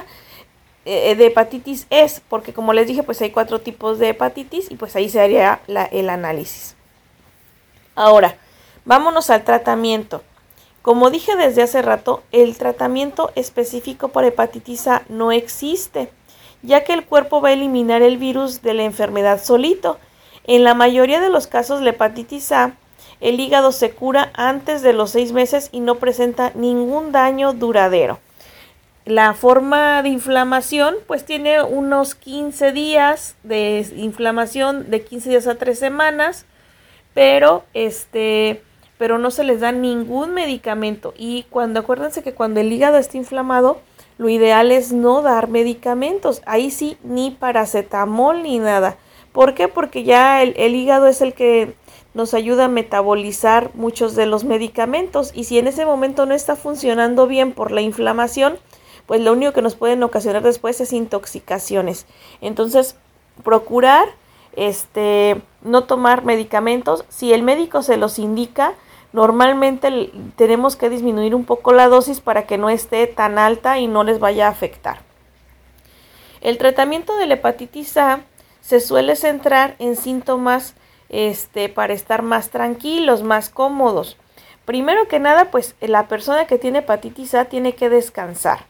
eh, 0.86 1.16
de 1.16 1.26
hepatitis 1.26 1.86
es, 1.90 2.22
porque 2.30 2.54
como 2.54 2.72
les 2.72 2.88
dije, 2.88 3.04
pues 3.04 3.22
hay 3.22 3.32
cuatro 3.32 3.60
tipos 3.60 4.00
de 4.00 4.10
hepatitis 4.10 4.72
y 4.72 4.76
pues 4.76 4.96
ahí 4.96 5.10
se 5.10 5.20
haría 5.20 5.60
el 5.92 6.10
análisis. 6.10 6.78
Ahora, 7.94 8.38
vámonos 8.86 9.30
al 9.30 9.44
tratamiento. 9.44 10.24
Como 10.88 11.10
dije 11.10 11.36
desde 11.36 11.64
hace 11.64 11.82
rato, 11.82 12.24
el 12.32 12.56
tratamiento 12.56 13.34
específico 13.36 14.08
para 14.08 14.28
hepatitis 14.28 14.88
A 14.88 15.04
no 15.10 15.34
existe, 15.34 16.10
ya 16.62 16.86
que 16.86 16.94
el 16.94 17.04
cuerpo 17.04 17.42
va 17.42 17.50
a 17.50 17.52
eliminar 17.52 18.02
el 18.02 18.18
virus 18.18 18.62
de 18.62 18.74
la 18.74 18.84
enfermedad 18.84 19.44
solito. 19.44 20.00
En 20.46 20.64
la 20.64 20.76
mayoría 20.76 21.20
de 21.20 21.28
los 21.28 21.46
casos, 21.46 21.82
la 21.82 21.90
hepatitis 21.90 22.54
A, 22.54 22.78
el 23.20 23.38
hígado 23.38 23.74
se 23.74 23.92
cura 23.92 24.32
antes 24.34 24.82
de 24.82 24.94
los 24.94 25.10
seis 25.10 25.34
meses 25.34 25.68
y 25.74 25.82
no 25.82 25.96
presenta 25.96 26.54
ningún 26.56 27.12
daño 27.12 27.52
duradero. 27.52 28.20
La 29.04 29.34
forma 29.34 30.02
de 30.04 30.08
inflamación 30.08 30.96
pues 31.06 31.26
tiene 31.26 31.64
unos 31.64 32.16
15 32.16 32.72
días 32.72 33.36
de 33.44 33.86
inflamación 33.98 34.90
de 34.90 35.04
15 35.04 35.32
días 35.32 35.48
a 35.48 35.56
3 35.56 35.78
semanas, 35.78 36.46
pero 37.14 37.66
este 37.74 38.62
pero 38.98 39.18
no 39.18 39.32
se 39.32 39.44
les 39.44 39.60
da 39.60 39.72
ningún 39.72 40.34
medicamento 40.34 41.14
y 41.18 41.44
cuando 41.50 41.80
acuérdense 41.80 42.24
que 42.24 42.34
cuando 42.34 42.60
el 42.60 42.72
hígado 42.72 42.98
está 42.98 43.18
inflamado, 43.18 43.80
lo 44.18 44.30
ideal 44.30 44.72
es 44.72 44.92
no 44.92 45.22
dar 45.22 45.48
medicamentos, 45.48 46.42
ahí 46.46 46.72
sí 46.72 46.98
ni 47.04 47.32
paracetamol 47.32 48.42
ni 48.44 48.58
nada. 48.60 48.98
¿Por 49.32 49.54
qué? 49.54 49.68
Porque 49.68 50.04
ya 50.04 50.42
el, 50.42 50.54
el 50.58 50.74
hígado 50.76 51.08
es 51.08 51.22
el 51.22 51.34
que 51.34 51.76
nos 52.16 52.34
ayuda 52.34 52.66
a 52.66 52.70
metabolizar 52.70 53.70
muchos 53.76 54.16
de 54.16 54.26
los 54.26 54.44
medicamentos 54.44 55.32
y 55.36 55.44
si 55.44 55.60
en 55.60 55.68
ese 55.68 55.86
momento 55.86 56.26
no 56.26 56.34
está 56.34 56.56
funcionando 56.56 57.28
bien 57.28 57.54
por 57.54 57.72
la 57.72 57.82
inflamación, 57.82 58.58
pues 59.06 59.22
lo 59.22 59.34
único 59.34 59.54
que 59.54 59.62
nos 59.62 59.76
pueden 59.76 60.02
ocasionar 60.02 60.42
después 60.42 60.82
es 60.82 60.94
intoxicaciones. 60.94 62.08
Entonces, 62.42 62.96
procurar 63.44 64.08
este 64.56 65.42
no 65.62 65.84
tomar 65.84 66.26
medicamentos, 66.26 67.06
si 67.08 67.34
el 67.34 67.44
médico 67.44 67.84
se 67.84 67.98
los 67.98 68.18
indica, 68.18 68.74
normalmente 69.14 70.12
tenemos 70.36 70.76
que 70.76 70.90
disminuir 70.90 71.36
un 71.36 71.46
poco 71.46 71.74
la 71.74 71.88
dosis 71.88 72.22
para 72.22 72.46
que 72.46 72.58
no 72.58 72.70
esté 72.70 73.08
tan 73.08 73.40
alta 73.40 73.80
y 73.80 73.88
no 73.88 74.04
les 74.04 74.20
vaya 74.20 74.48
a 74.48 74.52
afectar. 74.52 75.00
El 76.42 76.58
tratamiento 76.58 77.18
de 77.18 77.26
la 77.26 77.36
hepatitis 77.36 77.98
A 77.98 78.22
se 78.62 78.80
suele 78.80 79.16
centrar 79.16 79.76
en 79.80 79.96
síntomas 79.96 80.76
este, 81.10 81.70
para 81.70 81.94
estar 81.94 82.22
más 82.22 82.50
tranquilos, 82.50 83.24
más 83.24 83.50
cómodos. 83.50 84.18
Primero 84.66 85.08
que 85.08 85.20
nada, 85.20 85.52
pues 85.52 85.76
la 85.80 86.08
persona 86.08 86.46
que 86.46 86.58
tiene 86.58 86.80
hepatitis 86.80 87.34
A 87.36 87.46
tiene 87.46 87.74
que 87.74 87.90
descansar. 87.90 88.66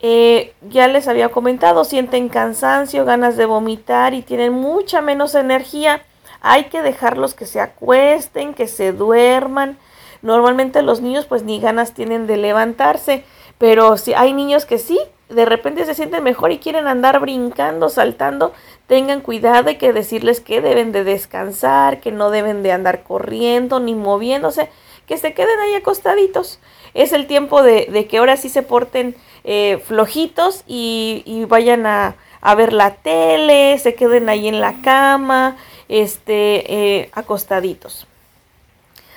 Eh, 0.00 0.52
ya 0.68 0.88
les 0.88 1.08
había 1.08 1.30
comentado, 1.30 1.84
sienten 1.84 2.28
cansancio, 2.28 3.06
ganas 3.06 3.36
de 3.36 3.46
vomitar 3.46 4.12
y 4.12 4.22
tienen 4.22 4.52
mucha 4.52 5.00
menos 5.00 5.34
energía. 5.34 6.02
Hay 6.48 6.64
que 6.64 6.82
dejarlos 6.82 7.34
que 7.34 7.46
se 7.46 7.60
acuesten, 7.60 8.54
que 8.54 8.68
se 8.68 8.92
duerman. 8.92 9.78
Normalmente 10.22 10.82
los 10.82 11.00
niños 11.00 11.26
pues 11.26 11.42
ni 11.42 11.60
ganas 11.60 11.92
tienen 11.92 12.26
de 12.26 12.36
levantarse, 12.36 13.24
pero 13.58 13.96
si 13.96 14.14
hay 14.14 14.32
niños 14.32 14.64
que 14.64 14.78
sí, 14.78 14.98
de 15.28 15.44
repente 15.44 15.84
se 15.84 15.94
sienten 15.94 16.22
mejor 16.22 16.52
y 16.52 16.58
quieren 16.58 16.86
andar 16.86 17.20
brincando, 17.20 17.88
saltando, 17.88 18.52
tengan 18.86 19.20
cuidado 19.20 19.64
de 19.64 19.78
que 19.78 19.92
decirles 19.92 20.40
que 20.40 20.60
deben 20.60 20.92
de 20.92 21.04
descansar, 21.04 22.00
que 22.00 22.12
no 22.12 22.30
deben 22.30 22.62
de 22.62 22.72
andar 22.72 23.02
corriendo 23.02 23.80
ni 23.80 23.94
moviéndose, 23.94 24.68
que 25.06 25.18
se 25.18 25.34
queden 25.34 25.58
ahí 25.60 25.74
acostaditos. 25.74 26.60
Es 26.94 27.12
el 27.12 27.26
tiempo 27.26 27.62
de, 27.62 28.06
que 28.08 28.18
ahora 28.18 28.36
sí 28.36 28.48
se 28.48 28.62
porten 28.62 29.16
eh, 29.44 29.82
flojitos 29.84 30.62
y, 30.66 31.44
vayan 31.48 31.86
a, 31.86 32.16
ver 32.56 32.72
la 32.72 32.94
tele, 32.94 33.76
se 33.78 33.94
queden 33.94 34.28
ahí 34.28 34.46
en 34.46 34.60
la 34.60 34.80
cama, 34.82 35.56
este, 35.88 37.00
eh, 37.00 37.10
acostaditos. 37.12 38.06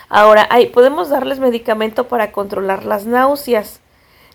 Ahora, 0.10 0.48
hay, 0.50 0.68
podemos 0.68 1.10
darles 1.10 1.40
medicamento 1.40 2.08
para 2.08 2.32
controlar 2.32 2.84
las 2.86 3.06
náuseas. 3.06 3.80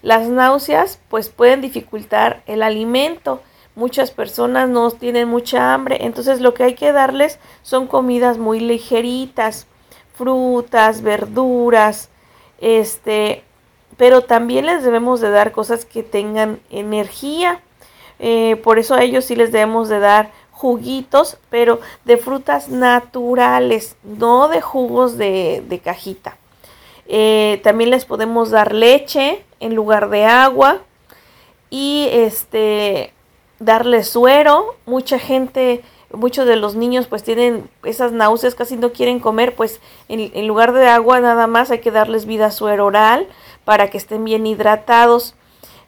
Las 0.02 0.28
náuseas 0.28 1.00
pues 1.08 1.28
pueden 1.28 1.60
dificultar 1.60 2.42
el 2.46 2.62
alimento. 2.62 3.42
Muchas 3.74 4.12
personas 4.12 4.68
no 4.68 4.90
tienen 4.92 5.28
mucha 5.28 5.74
hambre, 5.74 5.98
entonces 6.02 6.40
lo 6.40 6.54
que 6.54 6.62
hay 6.62 6.74
que 6.74 6.92
darles 6.92 7.40
son 7.62 7.88
comidas 7.88 8.38
muy 8.38 8.60
ligeritas, 8.60 9.66
frutas, 10.16 11.02
verduras, 11.02 12.08
este, 12.60 13.42
pero 13.96 14.22
también 14.22 14.66
les 14.66 14.84
debemos 14.84 15.20
de 15.20 15.30
dar 15.30 15.50
cosas 15.50 15.84
que 15.84 16.04
tengan 16.04 16.60
energía. 16.70 17.60
Eh, 18.20 18.60
por 18.62 18.78
eso 18.78 18.94
a 18.94 19.02
ellos 19.02 19.24
sí 19.24 19.34
les 19.34 19.50
debemos 19.50 19.88
de 19.88 19.98
dar 19.98 20.30
juguitos, 20.54 21.36
pero 21.50 21.80
de 22.04 22.16
frutas 22.16 22.68
naturales, 22.68 23.96
no 24.04 24.48
de 24.48 24.60
jugos 24.60 25.18
de, 25.18 25.62
de 25.68 25.78
cajita. 25.80 26.38
Eh, 27.06 27.60
también 27.62 27.90
les 27.90 28.04
podemos 28.04 28.50
dar 28.50 28.72
leche 28.72 29.44
en 29.60 29.74
lugar 29.74 30.08
de 30.08 30.24
agua 30.24 30.78
y 31.70 32.08
este 32.10 33.12
darle 33.58 34.04
suero. 34.04 34.76
Mucha 34.86 35.18
gente, 35.18 35.82
muchos 36.12 36.46
de 36.46 36.56
los 36.56 36.76
niños 36.76 37.08
pues 37.08 37.24
tienen 37.24 37.68
esas 37.82 38.12
náuseas, 38.12 38.54
casi 38.54 38.76
no 38.76 38.92
quieren 38.92 39.18
comer, 39.18 39.54
pues 39.56 39.80
en, 40.08 40.30
en 40.34 40.46
lugar 40.46 40.72
de 40.72 40.86
agua 40.88 41.20
nada 41.20 41.46
más 41.46 41.70
hay 41.72 41.80
que 41.80 41.90
darles 41.90 42.26
vida 42.26 42.50
suero 42.52 42.86
oral 42.86 43.26
para 43.64 43.90
que 43.90 43.98
estén 43.98 44.24
bien 44.24 44.46
hidratados. 44.46 45.34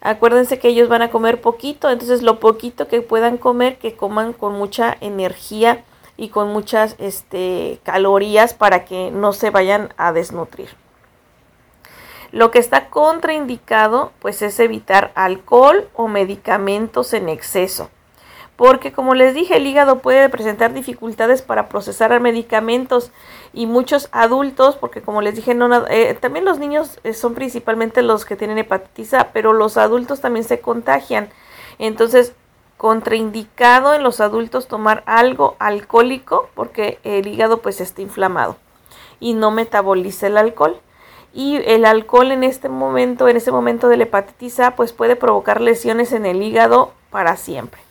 Acuérdense 0.01 0.59
que 0.59 0.69
ellos 0.69 0.89
van 0.89 1.01
a 1.01 1.09
comer 1.09 1.41
poquito, 1.41 1.89
entonces 1.89 2.21
lo 2.21 2.39
poquito 2.39 2.87
que 2.87 3.01
puedan 3.01 3.37
comer, 3.37 3.77
que 3.77 3.95
coman 3.95 4.33
con 4.33 4.53
mucha 4.53 4.95
energía 5.01 5.83
y 6.17 6.29
con 6.29 6.49
muchas 6.49 6.95
este, 6.99 7.79
calorías 7.83 8.53
para 8.53 8.85
que 8.85 9.11
no 9.11 9.33
se 9.33 9.49
vayan 9.49 9.93
a 9.97 10.11
desnutrir. 10.11 10.69
Lo 12.31 12.51
que 12.51 12.59
está 12.59 12.89
contraindicado 12.89 14.11
pues 14.19 14.41
es 14.41 14.59
evitar 14.59 15.11
alcohol 15.15 15.87
o 15.93 16.07
medicamentos 16.07 17.13
en 17.13 17.29
exceso. 17.29 17.89
Porque 18.57 18.91
como 18.91 19.13
les 19.13 19.35
dije, 19.35 19.57
el 19.57 19.67
hígado 19.67 19.99
puede 19.99 20.27
presentar 20.29 20.73
dificultades 20.73 21.43
para 21.43 21.69
procesar 21.69 22.19
medicamentos 22.19 23.11
y 23.53 23.67
muchos 23.67 24.09
adultos, 24.11 24.75
porque 24.75 25.03
como 25.03 25.21
les 25.21 25.35
dije, 25.35 25.55
eh, 25.89 26.17
también 26.19 26.43
los 26.43 26.57
niños 26.57 26.99
eh, 27.03 27.13
son 27.13 27.35
principalmente 27.35 28.01
los 28.01 28.25
que 28.25 28.35
tienen 28.35 28.57
hepatitis 28.57 29.13
A, 29.13 29.31
pero 29.31 29.53
los 29.53 29.77
adultos 29.77 30.21
también 30.21 30.43
se 30.43 30.59
contagian. 30.59 31.29
Entonces, 31.77 32.33
contraindicado 32.77 33.93
en 33.93 34.01
los 34.01 34.19
adultos 34.21 34.67
tomar 34.67 35.03
algo 35.05 35.55
alcohólico 35.59 36.49
porque 36.55 36.99
el 37.03 37.27
hígado 37.27 37.59
pues 37.59 37.79
está 37.79 38.01
inflamado 38.01 38.55
y 39.19 39.33
no 39.33 39.51
metaboliza 39.51 40.27
el 40.27 40.37
alcohol 40.37 40.79
y 41.33 41.57
el 41.57 41.85
alcohol 41.85 42.31
en 42.31 42.43
este 42.43 42.69
momento, 42.69 43.27
en 43.27 43.37
este 43.37 43.51
momento 43.51 43.87
de 43.87 43.97
la 43.97 44.03
hepatitis 44.03 44.59
A, 44.59 44.75
pues 44.75 44.93
puede 44.93 45.15
provocar 45.15 45.61
lesiones 45.61 46.11
en 46.11 46.25
el 46.25 46.41
hígado 46.41 46.93
para 47.11 47.37
siempre. 47.37 47.86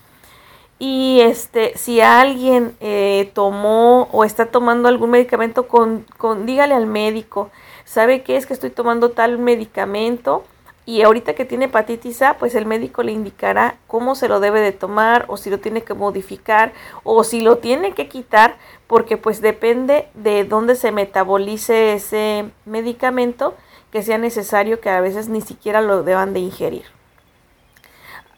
Y 0.79 1.21
este, 1.21 1.77
si 1.77 2.01
alguien 2.01 2.77
eh, 2.81 3.31
tomó 3.35 4.09
o 4.13 4.25
está 4.25 4.47
tomando 4.47 4.89
algún 4.89 5.11
medicamento, 5.11 5.69
con, 5.69 6.05
con, 6.19 6.45
dígale 6.45 6.75
al 6.75 6.87
médico, 6.87 7.51
¿sabe 7.85 8.23
qué 8.23 8.37
es 8.37 8.47
que 8.47 8.53
estoy 8.53 8.71
tomando 8.71 9.11
tal 9.11 9.39
medicamento? 9.39 10.45
Y 10.85 11.03
ahorita 11.03 11.35
que 11.35 11.45
tiene 11.45 11.65
hepatitis 11.65 12.23
A, 12.23 12.35
pues 12.35 12.55
el 12.55 12.67
médico 12.67 13.03
le 13.03 13.11
indicará 13.11 13.77
cómo 13.87 14.15
se 14.15 14.29
lo 14.29 14.39
debe 14.39 14.61
de 14.61 14.71
tomar 14.73 15.25
o 15.29 15.37
si 15.37 15.51
lo 15.51 15.59
tiene 15.59 15.83
que 15.83 15.95
modificar 15.95 16.73
o 17.03 17.25
si 17.25 17.41
lo 17.41 17.57
tiene 17.59 17.93
que 17.93 18.07
quitar, 18.07 18.57
porque 18.87 19.17
pues 19.17 19.41
depende 19.41 20.09
de 20.15 20.45
dónde 20.45 20.77
se 20.77 20.93
metabolice 20.93 21.95
ese 21.95 22.51
medicamento 22.67 23.55
que 23.91 24.03
sea 24.03 24.19
necesario 24.19 24.81
que 24.81 24.91
a 24.91 25.01
veces 25.01 25.29
ni 25.29 25.41
siquiera 25.41 25.81
lo 25.81 26.03
deban 26.03 26.35
de 26.35 26.41
ingerir. 26.41 26.85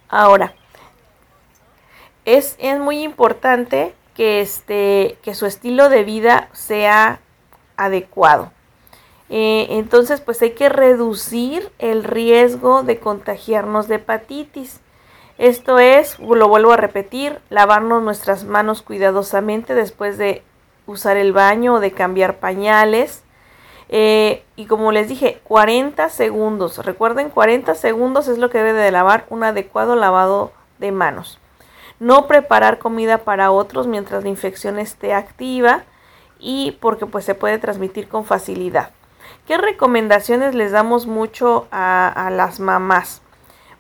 Ahora, 0.09 0.55
es, 2.37 2.57
es 2.59 2.79
muy 2.79 3.03
importante 3.03 3.95
que, 4.15 4.41
este, 4.41 5.17
que 5.23 5.35
su 5.35 5.47
estilo 5.47 5.89
de 5.89 6.05
vida 6.05 6.49
sea 6.53 7.21
adecuado. 7.77 8.53
Eh, 9.31 9.67
entonces, 9.71 10.21
pues 10.21 10.43
hay 10.43 10.51
que 10.51 10.69
reducir 10.69 11.71
el 11.79 12.05
riesgo 12.05 12.83
de 12.83 12.99
contagiarnos 12.99 13.89
de 13.89 13.97
hepatitis. 13.97 14.81
Esto 15.39 15.79
es, 15.79 16.19
lo 16.19 16.49
vuelvo 16.49 16.73
a 16.73 16.77
repetir, 16.77 17.39
lavarnos 17.49 18.03
nuestras 18.03 18.45
manos 18.45 18.83
cuidadosamente 18.83 19.75
después 19.75 20.19
de 20.19 20.43
usar 20.87 21.17
el 21.17 21.33
baño 21.33 21.75
o 21.75 21.81
de 21.81 21.93
cambiar 21.93 22.41
pañales. 22.41 23.23
Eh, 23.89 24.43
y 24.55 24.67
como 24.67 24.93
les 24.93 25.09
dije, 25.09 25.41
40 25.45 26.11
segundos. 26.11 26.85
Recuerden, 26.85 27.31
40 27.31 27.75
segundos 27.75 28.29
es 28.29 28.37
lo 28.37 28.51
que 28.51 28.59
debe 28.59 28.75
de 28.75 28.91
lavar 28.91 29.25
un 29.31 29.45
adecuado 29.45 29.97
lavado 29.97 30.53
de 30.79 30.93
manos. 30.93 31.39
No 32.01 32.27
preparar 32.27 32.79
comida 32.79 33.19
para 33.19 33.51
otros 33.51 33.87
mientras 33.87 34.23
la 34.23 34.29
infección 34.29 34.79
esté 34.79 35.13
activa 35.15 35.85
y 36.39 36.77
porque 36.81 37.07
pues 37.07 37.25
se 37.25 37.35
puede 37.35 37.59
transmitir 37.59 38.09
con 38.09 38.25
facilidad. 38.25 38.91
¿Qué 39.47 39.59
recomendaciones 39.59 40.55
les 40.55 40.73
damos 40.73 41.07
mucho 41.07 41.67
a, 41.71 42.31
las 42.33 42.61
mamás? 42.61 43.23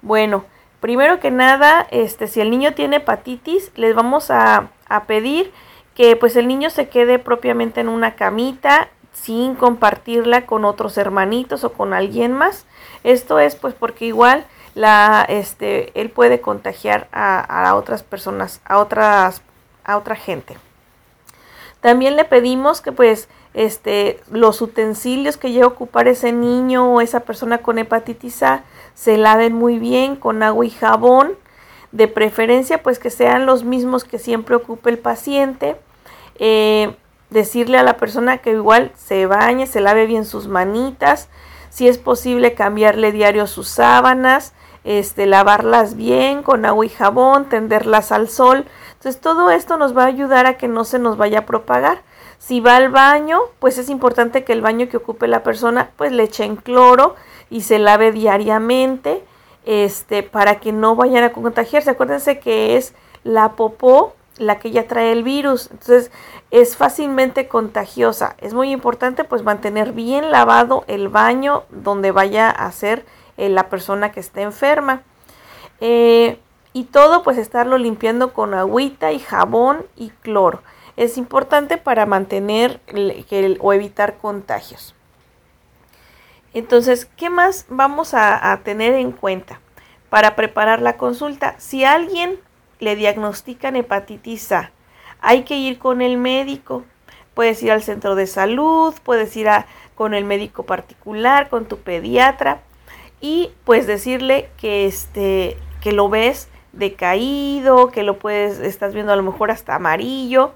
Bueno, 0.02 0.44
primero 0.80 1.20
que 1.20 1.30
nada, 1.30 1.86
este, 1.90 2.26
si 2.26 2.40
el 2.40 2.50
niño 2.50 2.74
tiene 2.74 2.96
hepatitis, 2.96 3.70
les 3.76 3.94
vamos 3.94 4.30
a, 4.30 4.70
a 4.88 5.04
pedir 5.04 5.52
que 5.94 6.16
pues 6.16 6.36
el 6.36 6.48
niño 6.48 6.70
se 6.70 6.88
quede 6.88 7.18
propiamente 7.18 7.80
en 7.80 7.88
una 7.88 8.14
camita 8.14 8.88
sin 9.12 9.54
compartirla 9.54 10.46
con 10.46 10.64
otros 10.64 10.96
hermanitos 10.96 11.64
o 11.64 11.72
con 11.72 11.92
alguien 11.92 12.32
más. 12.32 12.66
Esto 13.04 13.38
es 13.38 13.56
pues 13.56 13.74
porque 13.74 14.06
igual 14.06 14.46
la, 14.74 15.24
este, 15.28 15.98
él 16.00 16.10
puede 16.10 16.40
contagiar 16.40 17.08
a, 17.12 17.40
a 17.40 17.74
otras 17.74 18.02
personas, 18.02 18.60
a 18.64 18.78
otras, 18.78 19.42
a 19.84 19.96
otra 19.96 20.16
gente. 20.16 20.56
También 21.80 22.16
le 22.16 22.24
pedimos 22.24 22.80
que 22.80 22.92
pues 22.92 23.28
este, 23.54 24.20
los 24.30 24.60
utensilios 24.60 25.36
que 25.36 25.52
lleva 25.52 25.66
a 25.66 25.68
ocupar 25.68 26.08
ese 26.08 26.32
niño 26.32 26.92
o 26.92 27.00
esa 27.00 27.20
persona 27.20 27.58
con 27.58 27.78
hepatitis 27.78 28.42
A 28.42 28.64
se 28.94 29.16
laven 29.16 29.54
muy 29.54 29.78
bien 29.78 30.16
con 30.16 30.42
agua 30.42 30.66
y 30.66 30.70
jabón, 30.70 31.34
de 31.92 32.08
preferencia 32.08 32.82
pues 32.82 32.98
que 32.98 33.10
sean 33.10 33.46
los 33.46 33.64
mismos 33.64 34.04
que 34.04 34.18
siempre 34.18 34.56
ocupe 34.56 34.90
el 34.90 34.98
paciente. 34.98 35.76
Eh, 36.38 36.94
decirle 37.30 37.78
a 37.78 37.82
la 37.82 37.96
persona 37.96 38.38
que 38.38 38.52
igual 38.52 38.92
se 38.96 39.26
bañe, 39.26 39.66
se 39.66 39.80
lave 39.80 40.06
bien 40.06 40.24
sus 40.24 40.48
manitas, 40.48 41.28
si 41.70 41.88
es 41.88 41.98
posible 41.98 42.54
cambiarle 42.54 43.12
diario 43.12 43.46
sus 43.46 43.68
sábanas, 43.68 44.54
este, 44.88 45.26
lavarlas 45.26 45.96
bien 45.96 46.42
con 46.42 46.64
agua 46.64 46.86
y 46.86 46.88
jabón, 46.88 47.50
tenderlas 47.50 48.10
al 48.10 48.30
sol. 48.30 48.64
Entonces 48.94 49.20
todo 49.20 49.50
esto 49.50 49.76
nos 49.76 49.94
va 49.94 50.04
a 50.04 50.06
ayudar 50.06 50.46
a 50.46 50.56
que 50.56 50.66
no 50.66 50.84
se 50.84 50.98
nos 50.98 51.18
vaya 51.18 51.40
a 51.40 51.46
propagar. 51.46 52.00
Si 52.38 52.60
va 52.60 52.76
al 52.76 52.88
baño, 52.88 53.38
pues 53.58 53.76
es 53.76 53.90
importante 53.90 54.44
que 54.44 54.54
el 54.54 54.62
baño 54.62 54.88
que 54.88 54.96
ocupe 54.96 55.28
la 55.28 55.42
persona, 55.42 55.90
pues 55.96 56.10
le 56.10 56.22
echen 56.22 56.56
cloro 56.56 57.16
y 57.50 57.60
se 57.60 57.78
lave 57.78 58.12
diariamente, 58.12 59.22
este, 59.66 60.22
para 60.22 60.58
que 60.58 60.72
no 60.72 60.96
vayan 60.96 61.22
a 61.22 61.32
contagiarse. 61.32 61.90
Acuérdense 61.90 62.38
que 62.38 62.78
es 62.78 62.94
la 63.24 63.56
popó 63.56 64.14
la 64.38 64.58
que 64.58 64.70
ya 64.70 64.86
trae 64.86 65.12
el 65.12 65.22
virus, 65.22 65.68
entonces 65.70 66.10
es 66.50 66.76
fácilmente 66.76 67.46
contagiosa. 67.46 68.36
Es 68.38 68.54
muy 68.54 68.70
importante 68.70 69.24
pues 69.24 69.42
mantener 69.42 69.92
bien 69.92 70.30
lavado 70.30 70.84
el 70.86 71.08
baño 71.08 71.64
donde 71.68 72.10
vaya 72.10 72.48
a 72.48 72.70
ser 72.72 73.04
eh, 73.38 73.48
la 73.48 73.68
persona 73.70 74.12
que 74.12 74.20
esté 74.20 74.42
enferma. 74.42 75.02
Eh, 75.80 76.38
y 76.72 76.84
todo 76.84 77.22
pues 77.22 77.38
estarlo 77.38 77.78
limpiando 77.78 78.32
con 78.32 78.52
agüita 78.52 79.12
y 79.12 79.20
jabón 79.20 79.86
y 79.96 80.10
cloro. 80.10 80.60
Es 80.96 81.16
importante 81.16 81.78
para 81.78 82.04
mantener 82.04 82.80
o 83.60 83.72
evitar 83.72 84.18
contagios. 84.18 84.94
Entonces, 86.52 87.06
¿qué 87.16 87.30
más 87.30 87.66
vamos 87.68 88.12
a, 88.12 88.52
a 88.52 88.58
tener 88.58 88.94
en 88.94 89.12
cuenta 89.12 89.60
para 90.10 90.34
preparar 90.34 90.82
la 90.82 90.96
consulta? 90.96 91.54
Si 91.58 91.84
alguien 91.84 92.40
le 92.80 92.96
diagnostican 92.96 93.76
hepatitis 93.76 94.50
A, 94.50 94.72
hay 95.20 95.44
que 95.44 95.56
ir 95.56 95.78
con 95.78 96.02
el 96.02 96.16
médico. 96.16 96.84
Puedes 97.34 97.62
ir 97.62 97.70
al 97.70 97.82
centro 97.82 98.16
de 98.16 98.26
salud, 98.26 98.94
puedes 99.04 99.36
ir 99.36 99.48
a, 99.48 99.66
con 99.94 100.12
el 100.14 100.24
médico 100.24 100.64
particular, 100.64 101.48
con 101.48 101.66
tu 101.66 101.78
pediatra 101.78 102.62
y 103.20 103.50
pues 103.64 103.86
decirle 103.86 104.48
que 104.56 104.86
este 104.86 105.56
que 105.80 105.92
lo 105.92 106.08
ves 106.08 106.48
decaído, 106.72 107.88
que 107.88 108.02
lo 108.02 108.18
puedes 108.18 108.58
estás 108.58 108.94
viendo 108.94 109.12
a 109.12 109.16
lo 109.16 109.22
mejor 109.22 109.50
hasta 109.50 109.74
amarillo 109.74 110.52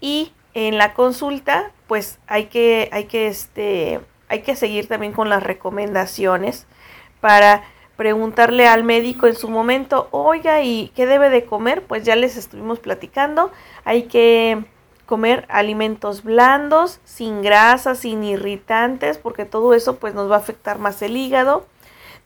y 0.00 0.32
en 0.54 0.78
la 0.78 0.94
consulta 0.94 1.72
pues 1.86 2.18
hay 2.26 2.46
que 2.46 2.88
hay 2.92 3.04
que 3.04 3.26
este 3.26 4.00
hay 4.28 4.42
que 4.42 4.56
seguir 4.56 4.88
también 4.88 5.12
con 5.12 5.28
las 5.28 5.42
recomendaciones 5.42 6.66
para 7.20 7.64
preguntarle 7.96 8.66
al 8.66 8.84
médico 8.84 9.26
en 9.26 9.36
su 9.36 9.48
momento, 9.48 10.08
oiga, 10.10 10.62
¿y 10.62 10.88
qué 10.96 11.06
debe 11.06 11.30
de 11.30 11.44
comer? 11.44 11.82
Pues 11.82 12.04
ya 12.04 12.16
les 12.16 12.36
estuvimos 12.36 12.80
platicando, 12.80 13.52
hay 13.84 14.04
que 14.04 14.64
comer 15.06 15.46
alimentos 15.48 16.24
blandos, 16.24 17.00
sin 17.04 17.42
grasas, 17.42 17.98
sin 17.98 18.24
irritantes, 18.24 19.18
porque 19.18 19.44
todo 19.44 19.74
eso 19.74 19.96
pues 19.96 20.14
nos 20.14 20.30
va 20.30 20.36
a 20.36 20.38
afectar 20.38 20.78
más 20.78 21.02
el 21.02 21.16
hígado. 21.16 21.66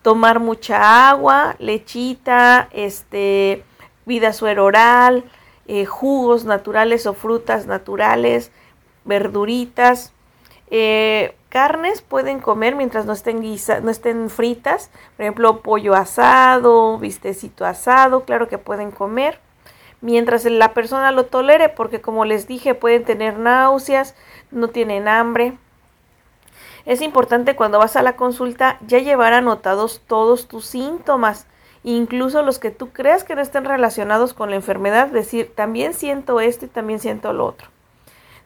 Tomar 0.08 0.40
mucha 0.40 1.10
agua, 1.10 1.54
lechita, 1.58 2.70
este, 2.72 3.62
vida 4.06 4.32
suero 4.32 4.64
oral, 4.64 5.22
eh, 5.66 5.84
jugos 5.84 6.46
naturales 6.46 7.04
o 7.04 7.12
frutas 7.12 7.66
naturales, 7.66 8.50
verduritas, 9.04 10.14
eh, 10.70 11.36
carnes 11.50 12.00
pueden 12.00 12.40
comer 12.40 12.74
mientras 12.74 13.04
no 13.04 13.12
estén, 13.12 13.42
no 13.82 13.90
estén 13.90 14.30
fritas, 14.30 14.90
por 15.18 15.24
ejemplo, 15.24 15.60
pollo 15.60 15.92
asado, 15.94 16.96
vistecito 16.96 17.66
asado, 17.66 18.24
claro 18.24 18.48
que 18.48 18.56
pueden 18.56 18.90
comer, 18.90 19.38
mientras 20.00 20.46
la 20.46 20.72
persona 20.72 21.12
lo 21.12 21.26
tolere, 21.26 21.68
porque 21.68 22.00
como 22.00 22.24
les 22.24 22.48
dije, 22.48 22.74
pueden 22.74 23.04
tener 23.04 23.38
náuseas, 23.38 24.14
no 24.50 24.68
tienen 24.68 25.06
hambre. 25.06 25.58
Es 26.88 27.02
importante 27.02 27.54
cuando 27.54 27.78
vas 27.78 27.96
a 27.96 28.02
la 28.02 28.16
consulta 28.16 28.78
ya 28.86 28.98
llevar 28.98 29.34
anotados 29.34 30.00
todos 30.06 30.48
tus 30.48 30.64
síntomas, 30.64 31.46
incluso 31.84 32.40
los 32.40 32.58
que 32.58 32.70
tú 32.70 32.92
creas 32.94 33.24
que 33.24 33.34
no 33.34 33.42
estén 33.42 33.66
relacionados 33.66 34.32
con 34.32 34.48
la 34.48 34.56
enfermedad, 34.56 35.08
decir, 35.08 35.52
también 35.54 35.92
siento 35.92 36.40
esto 36.40 36.64
y 36.64 36.68
también 36.68 36.98
siento 36.98 37.34
lo 37.34 37.44
otro. 37.44 37.68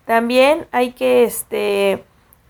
También 0.06 0.66
hay 0.72 0.90
que 0.90 1.22
este 1.22 2.02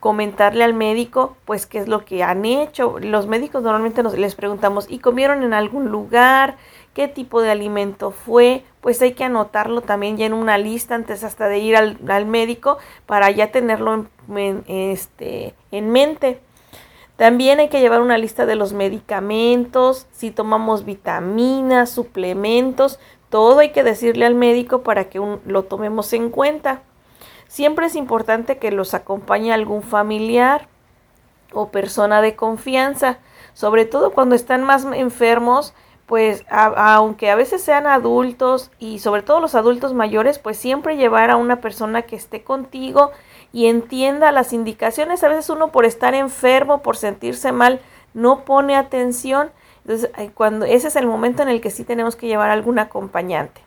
comentarle 0.02 0.64
al 0.64 0.74
médico 0.74 1.36
pues 1.44 1.64
qué 1.64 1.78
es 1.78 1.86
lo 1.86 2.04
que 2.04 2.24
han 2.24 2.44
hecho. 2.44 2.98
Los 2.98 3.28
médicos 3.28 3.62
normalmente 3.62 4.02
nos 4.02 4.18
les 4.18 4.34
preguntamos, 4.34 4.86
¿y 4.90 4.98
comieron 4.98 5.44
en 5.44 5.54
algún 5.54 5.90
lugar? 5.90 6.56
¿Qué 6.92 7.06
tipo 7.06 7.40
de 7.40 7.52
alimento 7.52 8.10
fue? 8.10 8.64
Pues 8.80 9.00
hay 9.00 9.12
que 9.12 9.22
anotarlo 9.22 9.80
también 9.80 10.16
ya 10.16 10.26
en 10.26 10.32
una 10.32 10.58
lista 10.58 10.96
antes 10.96 11.22
hasta 11.22 11.46
de 11.46 11.60
ir 11.60 11.76
al, 11.76 12.26
médico 12.26 12.78
para 13.06 13.30
ya 13.30 13.52
tenerlo 13.52 14.08
en, 14.34 14.64
este, 14.66 15.54
en 15.70 15.90
mente. 15.90 16.40
También 17.14 17.60
hay 17.60 17.68
que 17.68 17.80
llevar 17.80 18.00
una 18.00 18.18
lista 18.18 18.44
de 18.44 18.56
los 18.56 18.72
medicamentos, 18.72 20.08
si 20.10 20.32
tomamos 20.32 20.84
vitaminas, 20.84 21.90
suplementos, 21.90 22.98
todo 23.30 23.60
hay 23.60 23.70
que 23.70 23.84
decirle 23.84 24.26
al 24.26 24.34
médico 24.34 24.82
para 24.82 25.04
que 25.04 25.20
lo 25.46 25.62
tomemos 25.62 26.12
en 26.12 26.30
cuenta. 26.30 26.82
Siempre 27.52 27.84
es 27.84 27.96
importante 27.96 28.56
que 28.56 28.72
los 28.72 28.94
acompañe 28.94 29.52
algún 29.52 29.82
familiar 29.82 30.68
o 31.52 31.68
persona 31.68 32.22
de 32.22 32.34
confianza, 32.34 33.18
sobre 33.52 33.84
todo 33.84 34.12
cuando 34.12 34.34
están 34.34 34.64
más 34.64 34.86
enfermos, 34.86 35.74
pues 36.06 36.46
aunque 36.48 37.30
a 37.30 37.36
veces 37.36 37.60
sean 37.60 37.86
adultos 37.86 38.70
y 38.78 39.00
sobre 39.00 39.20
todo 39.20 39.38
los 39.38 39.54
adultos 39.54 39.92
mayores, 39.92 40.38
pues 40.38 40.56
siempre 40.56 40.96
llevar 40.96 41.30
a 41.30 41.36
una 41.36 41.60
persona 41.60 42.00
que 42.00 42.16
esté 42.16 42.42
contigo 42.42 43.10
y 43.52 43.66
entienda 43.66 44.32
las 44.32 44.54
indicaciones. 44.54 45.22
A 45.22 45.28
veces 45.28 45.50
uno 45.50 45.72
por 45.72 45.84
estar 45.84 46.14
enfermo, 46.14 46.80
por 46.80 46.96
sentirse 46.96 47.52
mal, 47.52 47.80
no 48.14 48.46
pone 48.46 48.76
atención. 48.76 49.50
Entonces, 49.84 50.10
cuando 50.32 50.64
ese 50.64 50.88
es 50.88 50.96
el 50.96 51.06
momento 51.06 51.42
en 51.42 51.50
el 51.50 51.60
que 51.60 51.70
sí 51.70 51.84
tenemos 51.84 52.16
que 52.16 52.28
llevar 52.28 52.48
a 52.48 52.54
algún 52.54 52.78
acompañante 52.78 53.60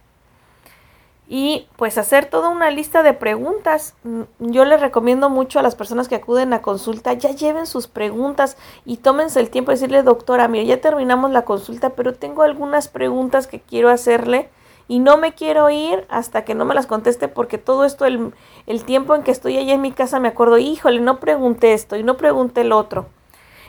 y 1.28 1.68
pues 1.76 1.98
hacer 1.98 2.26
toda 2.26 2.50
una 2.50 2.70
lista 2.70 3.02
de 3.02 3.14
preguntas. 3.14 3.96
Mm, 4.04 4.22
yo 4.40 4.66
les 4.66 4.80
recomiendo 4.80 5.30
mucho 5.30 5.60
a 5.60 5.64
las 5.64 5.76
personas 5.76 6.08
que 6.08 6.16
acuden 6.16 6.54
a 6.54 6.62
consulta, 6.62 7.14
ya 7.14 7.32
lleven 7.32 7.66
sus 7.66 7.88
preguntas 7.88 8.58
y 8.86 8.98
tómense 8.98 9.40
el 9.40 9.50
tiempo 9.50 9.72
de 9.72 9.76
decirle, 9.78 10.04
doctora, 10.04 10.48
mire, 10.48 10.66
ya 10.66 10.82
terminamos 10.82 11.32
la 11.32 11.44
consulta, 11.44 11.92
pero 11.92 12.14
tengo 12.14 12.44
algunas 12.44 12.88
preguntas 12.88 13.48
que 13.48 13.60
quiero 13.60 13.90
hacerle 13.90 14.50
y 14.88 15.00
no 15.00 15.18
me 15.18 15.34
quiero 15.34 15.70
ir 15.72 16.06
hasta 16.10 16.46
que 16.46 16.54
no 16.54 16.64
me 16.64 16.76
las 16.76 16.86
conteste 16.86 17.28
porque 17.28 17.58
todo 17.58 17.86
esto, 17.86 18.06
el, 18.06 18.34
el 18.68 18.84
tiempo 18.86 19.16
en 19.16 19.24
que 19.24 19.32
estoy 19.32 19.58
allá 19.58 19.74
en 19.74 19.82
mi 19.82 19.92
casa, 19.92 20.20
me 20.20 20.28
acuerdo, 20.28 20.60
híjole, 20.60 21.00
no 21.00 21.20
pregunté 21.20 21.74
esto 21.74 21.96
y 21.96 22.04
no 22.04 22.18
pregunté 22.18 22.62
el 22.62 22.72
otro. 22.72 23.08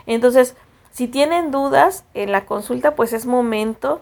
Entonces, 0.05 0.55
si 0.91 1.07
tienen 1.07 1.49
dudas 1.49 2.05
en 2.13 2.31
la 2.31 2.45
consulta, 2.45 2.95
pues 2.95 3.13
es 3.13 3.25
momento 3.25 4.01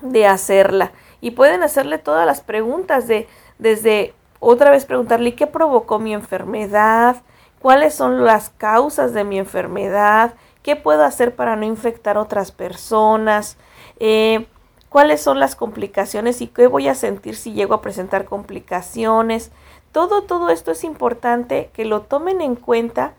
de 0.00 0.26
hacerla 0.26 0.92
y 1.22 1.30
pueden 1.30 1.62
hacerle 1.62 1.96
todas 1.96 2.26
las 2.26 2.42
preguntas 2.42 3.08
de 3.08 3.26
desde 3.58 4.12
otra 4.40 4.72
vez 4.72 4.84
preguntarle 4.84 5.36
qué 5.36 5.46
provocó 5.46 6.00
mi 6.00 6.12
enfermedad, 6.12 7.22
cuáles 7.60 7.94
son 7.94 8.24
las 8.24 8.50
causas 8.50 9.14
de 9.14 9.22
mi 9.22 9.38
enfermedad, 9.38 10.34
qué 10.64 10.74
puedo 10.74 11.04
hacer 11.04 11.36
para 11.36 11.54
no 11.54 11.64
infectar 11.64 12.18
otras 12.18 12.50
personas, 12.50 13.56
eh, 14.00 14.46
cuáles 14.88 15.22
son 15.22 15.38
las 15.38 15.54
complicaciones 15.54 16.42
y 16.42 16.48
qué 16.48 16.66
voy 16.66 16.88
a 16.88 16.96
sentir 16.96 17.36
si 17.36 17.52
llego 17.52 17.74
a 17.74 17.82
presentar 17.82 18.24
complicaciones. 18.24 19.52
Todo, 19.92 20.22
todo 20.22 20.50
esto 20.50 20.72
es 20.72 20.82
importante 20.82 21.70
que 21.72 21.84
lo 21.84 22.00
tomen 22.00 22.40
en 22.40 22.56
cuenta 22.56 23.12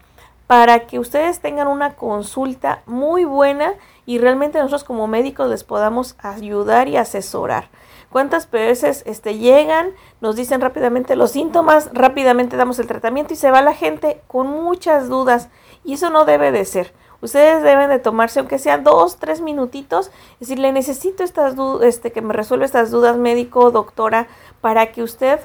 para 0.45 0.87
que 0.87 0.99
ustedes 0.99 1.39
tengan 1.39 1.67
una 1.67 1.95
consulta 1.95 2.83
muy 2.85 3.23
buena 3.23 3.75
y 4.05 4.17
realmente 4.17 4.57
nosotros 4.57 4.83
como 4.83 5.07
médicos 5.07 5.49
les 5.49 5.63
podamos 5.63 6.17
ayudar 6.19 6.89
y 6.89 6.97
asesorar. 6.97 7.69
¿Cuántas 8.13 8.51
veces 8.51 9.01
este, 9.07 9.39
llegan, 9.39 9.89
nos 10.21 10.35
dicen 10.35 10.61
rápidamente 10.61 11.15
los 11.15 11.31
síntomas, 11.31 11.89
rápidamente 11.93 12.57
damos 12.57 12.77
el 12.77 12.85
tratamiento 12.85 13.33
y 13.33 13.37
se 13.37 13.49
va 13.49 13.63
la 13.63 13.73
gente 13.73 14.21
con 14.27 14.45
muchas 14.45 15.09
dudas? 15.09 15.49
Y 15.83 15.93
eso 15.93 16.11
no 16.11 16.23
debe 16.23 16.51
de 16.51 16.63
ser. 16.63 16.93
Ustedes 17.21 17.63
deben 17.63 17.89
de 17.89 17.97
tomarse, 17.97 18.39
aunque 18.39 18.59
sean 18.59 18.83
dos, 18.83 19.17
tres 19.17 19.41
minutitos, 19.41 20.11
decirle, 20.39 20.71
necesito 20.71 21.23
estas 21.23 21.55
este, 21.81 22.11
que 22.11 22.21
me 22.21 22.35
resuelva 22.35 22.65
estas 22.65 22.91
dudas, 22.91 23.17
médico, 23.17 23.71
doctora, 23.71 24.27
para 24.61 24.91
que 24.91 25.01
usted 25.01 25.39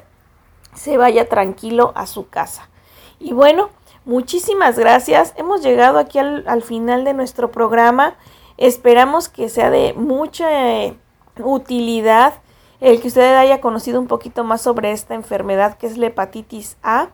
se 0.75 0.95
vaya 0.99 1.27
tranquilo 1.27 1.91
a 1.95 2.05
su 2.05 2.29
casa. 2.29 2.69
Y 3.17 3.33
bueno, 3.33 3.71
muchísimas 4.05 4.77
gracias. 4.77 5.33
Hemos 5.37 5.63
llegado 5.63 5.97
aquí 5.97 6.19
al, 6.19 6.43
al 6.47 6.61
final 6.61 7.03
de 7.03 7.13
nuestro 7.15 7.49
programa. 7.49 8.13
Esperamos 8.57 9.27
que 9.27 9.49
sea 9.49 9.71
de 9.71 9.93
mucha 9.93 10.75
eh, 10.83 10.95
utilidad 11.39 12.35
el 12.81 13.01
que 13.01 13.09
usted 13.09 13.35
haya 13.35 13.61
conocido 13.61 13.99
un 13.99 14.07
poquito 14.07 14.43
más 14.43 14.61
sobre 14.61 14.91
esta 14.91 15.15
enfermedad 15.15 15.77
que 15.77 15.87
es 15.87 15.97
la 15.97 16.07
hepatitis 16.07 16.77
A 16.81 17.09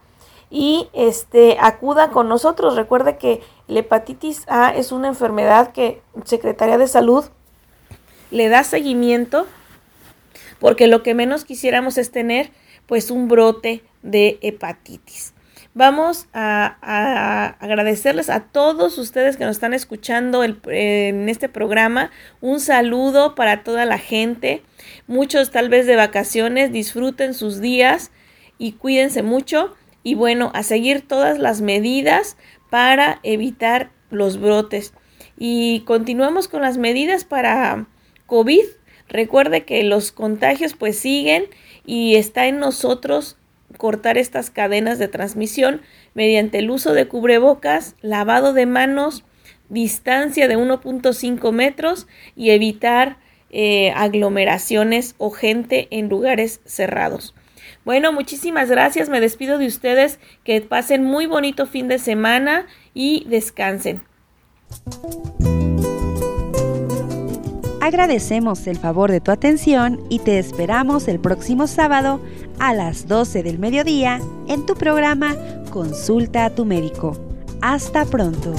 y 0.49 0.89
este 0.93 1.58
acuda 1.60 2.12
con 2.12 2.30
nosotros. 2.30 2.75
Recuerde 2.75 3.17
que 3.17 3.41
la 3.67 3.80
hepatitis 3.80 4.43
A 4.47 4.69
es 4.69 4.91
una 4.91 5.08
enfermedad 5.08 5.71
que 5.71 6.01
Secretaría 6.23 6.78
de 6.78 6.88
Salud 6.88 7.25
le 8.32 8.49
da 8.49 8.63
seguimiento 8.63 9.47
porque 10.60 10.88
lo 10.88 11.04
que 11.04 11.13
menos 11.13 11.45
quisiéramos 11.45 11.97
es 11.97 12.12
tener 12.12 12.51
pues 12.86 13.12
un 13.12 13.28
brote 13.28 13.84
de 14.04 14.38
hepatitis. 14.41 15.34
Vamos 15.73 16.28
a, 16.34 17.58
agradecerles 17.60 18.30
a 18.30 18.39
todos 18.39 18.97
ustedes 18.97 19.36
que 19.36 19.43
nos 19.43 19.58
están 19.58 19.73
escuchando 19.73 20.41
en 20.43 21.28
este 21.28 21.49
programa. 21.49 22.12
Un 22.39 22.62
saludo 22.62 23.36
para 23.36 23.63
toda 23.63 23.84
la 23.84 23.97
gente. 23.97 24.63
Muchos 25.08 25.52
tal 25.52 25.70
vez 25.70 25.86
de 25.86 25.96
vacaciones, 25.96 26.72
disfruten 26.72 27.34
sus 27.34 27.62
días 27.62 28.12
y 28.58 28.74
cuídense 28.74 29.22
mucho 29.22 29.76
y 30.04 30.15
bueno, 30.15 30.52
a 30.54 30.63
seguir 30.63 31.08
todas 31.08 31.39
las 31.39 31.62
medidas 31.62 32.38
para 32.70 33.20
evitar 33.24 33.91
los 34.10 34.39
brotes. 34.39 34.94
Y 35.38 35.82
continuamos 35.82 36.48
con 36.48 36.62
las 36.62 36.78
medidas 36.78 37.26
para 37.26 37.88
COVID. 38.26 38.65
Recuerde 39.08 39.63
que 39.63 39.84
los 39.84 40.12
contagios 40.12 40.74
pues 40.74 40.98
siguen 40.98 41.46
y 41.86 42.15
está 42.15 42.48
en 42.48 42.60
nosotros 42.60 43.38
cortar 43.78 44.18
estas 44.18 44.50
cadenas 44.50 45.00
de 45.00 45.08
transmisión 45.08 45.82
mediante 46.13 46.60
el 46.60 46.72
uso 46.72 46.94
de 46.94 47.08
cubrebocas, 47.08 47.96
lavado 48.02 48.54
de 48.54 48.65
manos, 48.65 49.24
distancia 49.70 50.48
de 50.48 50.58
1.5 50.58 51.52
metros 51.52 52.08
y 52.36 52.52
evitar 52.52 53.18
eh, 53.58 53.94
aglomeraciones 53.96 55.15
o 55.18 55.32
gente 55.32 55.88
en 55.89 56.10
lugares 56.10 56.60
cerrados. 56.65 57.34
Bueno, 57.86 58.12
muchísimas 58.12 58.70
gracias. 58.70 59.08
Me 59.08 59.22
despido 59.22 59.58
de 59.58 59.68
ustedes. 59.68 60.20
Que 60.44 60.60
pasen 60.60 61.06
muy 61.06 61.26
bonito 61.26 61.65
fin 61.65 61.88
de 61.88 61.98
semana 61.98 62.68
y 62.94 63.26
descansen. 63.30 64.02
Agradecemos 67.80 68.68
el 68.68 68.78
favor 68.78 69.10
de 69.10 69.22
tu 69.22 69.32
atención 69.32 70.02
y 70.10 70.20
te 70.20 70.38
esperamos 70.38 71.08
el 71.08 71.22
próximo 71.22 71.68
sábado 71.68 72.20
a 72.60 72.74
las 72.74 73.08
12 73.08 73.41
del 73.41 73.58
mediodía 73.58 74.20
en 74.50 74.65
tu 74.65 74.76
programa 74.76 75.38
Consulta 75.70 76.44
a 76.44 76.50
tu 76.50 76.65
médico. 76.65 77.15
Hasta 77.62 78.04
pronto. 78.04 78.54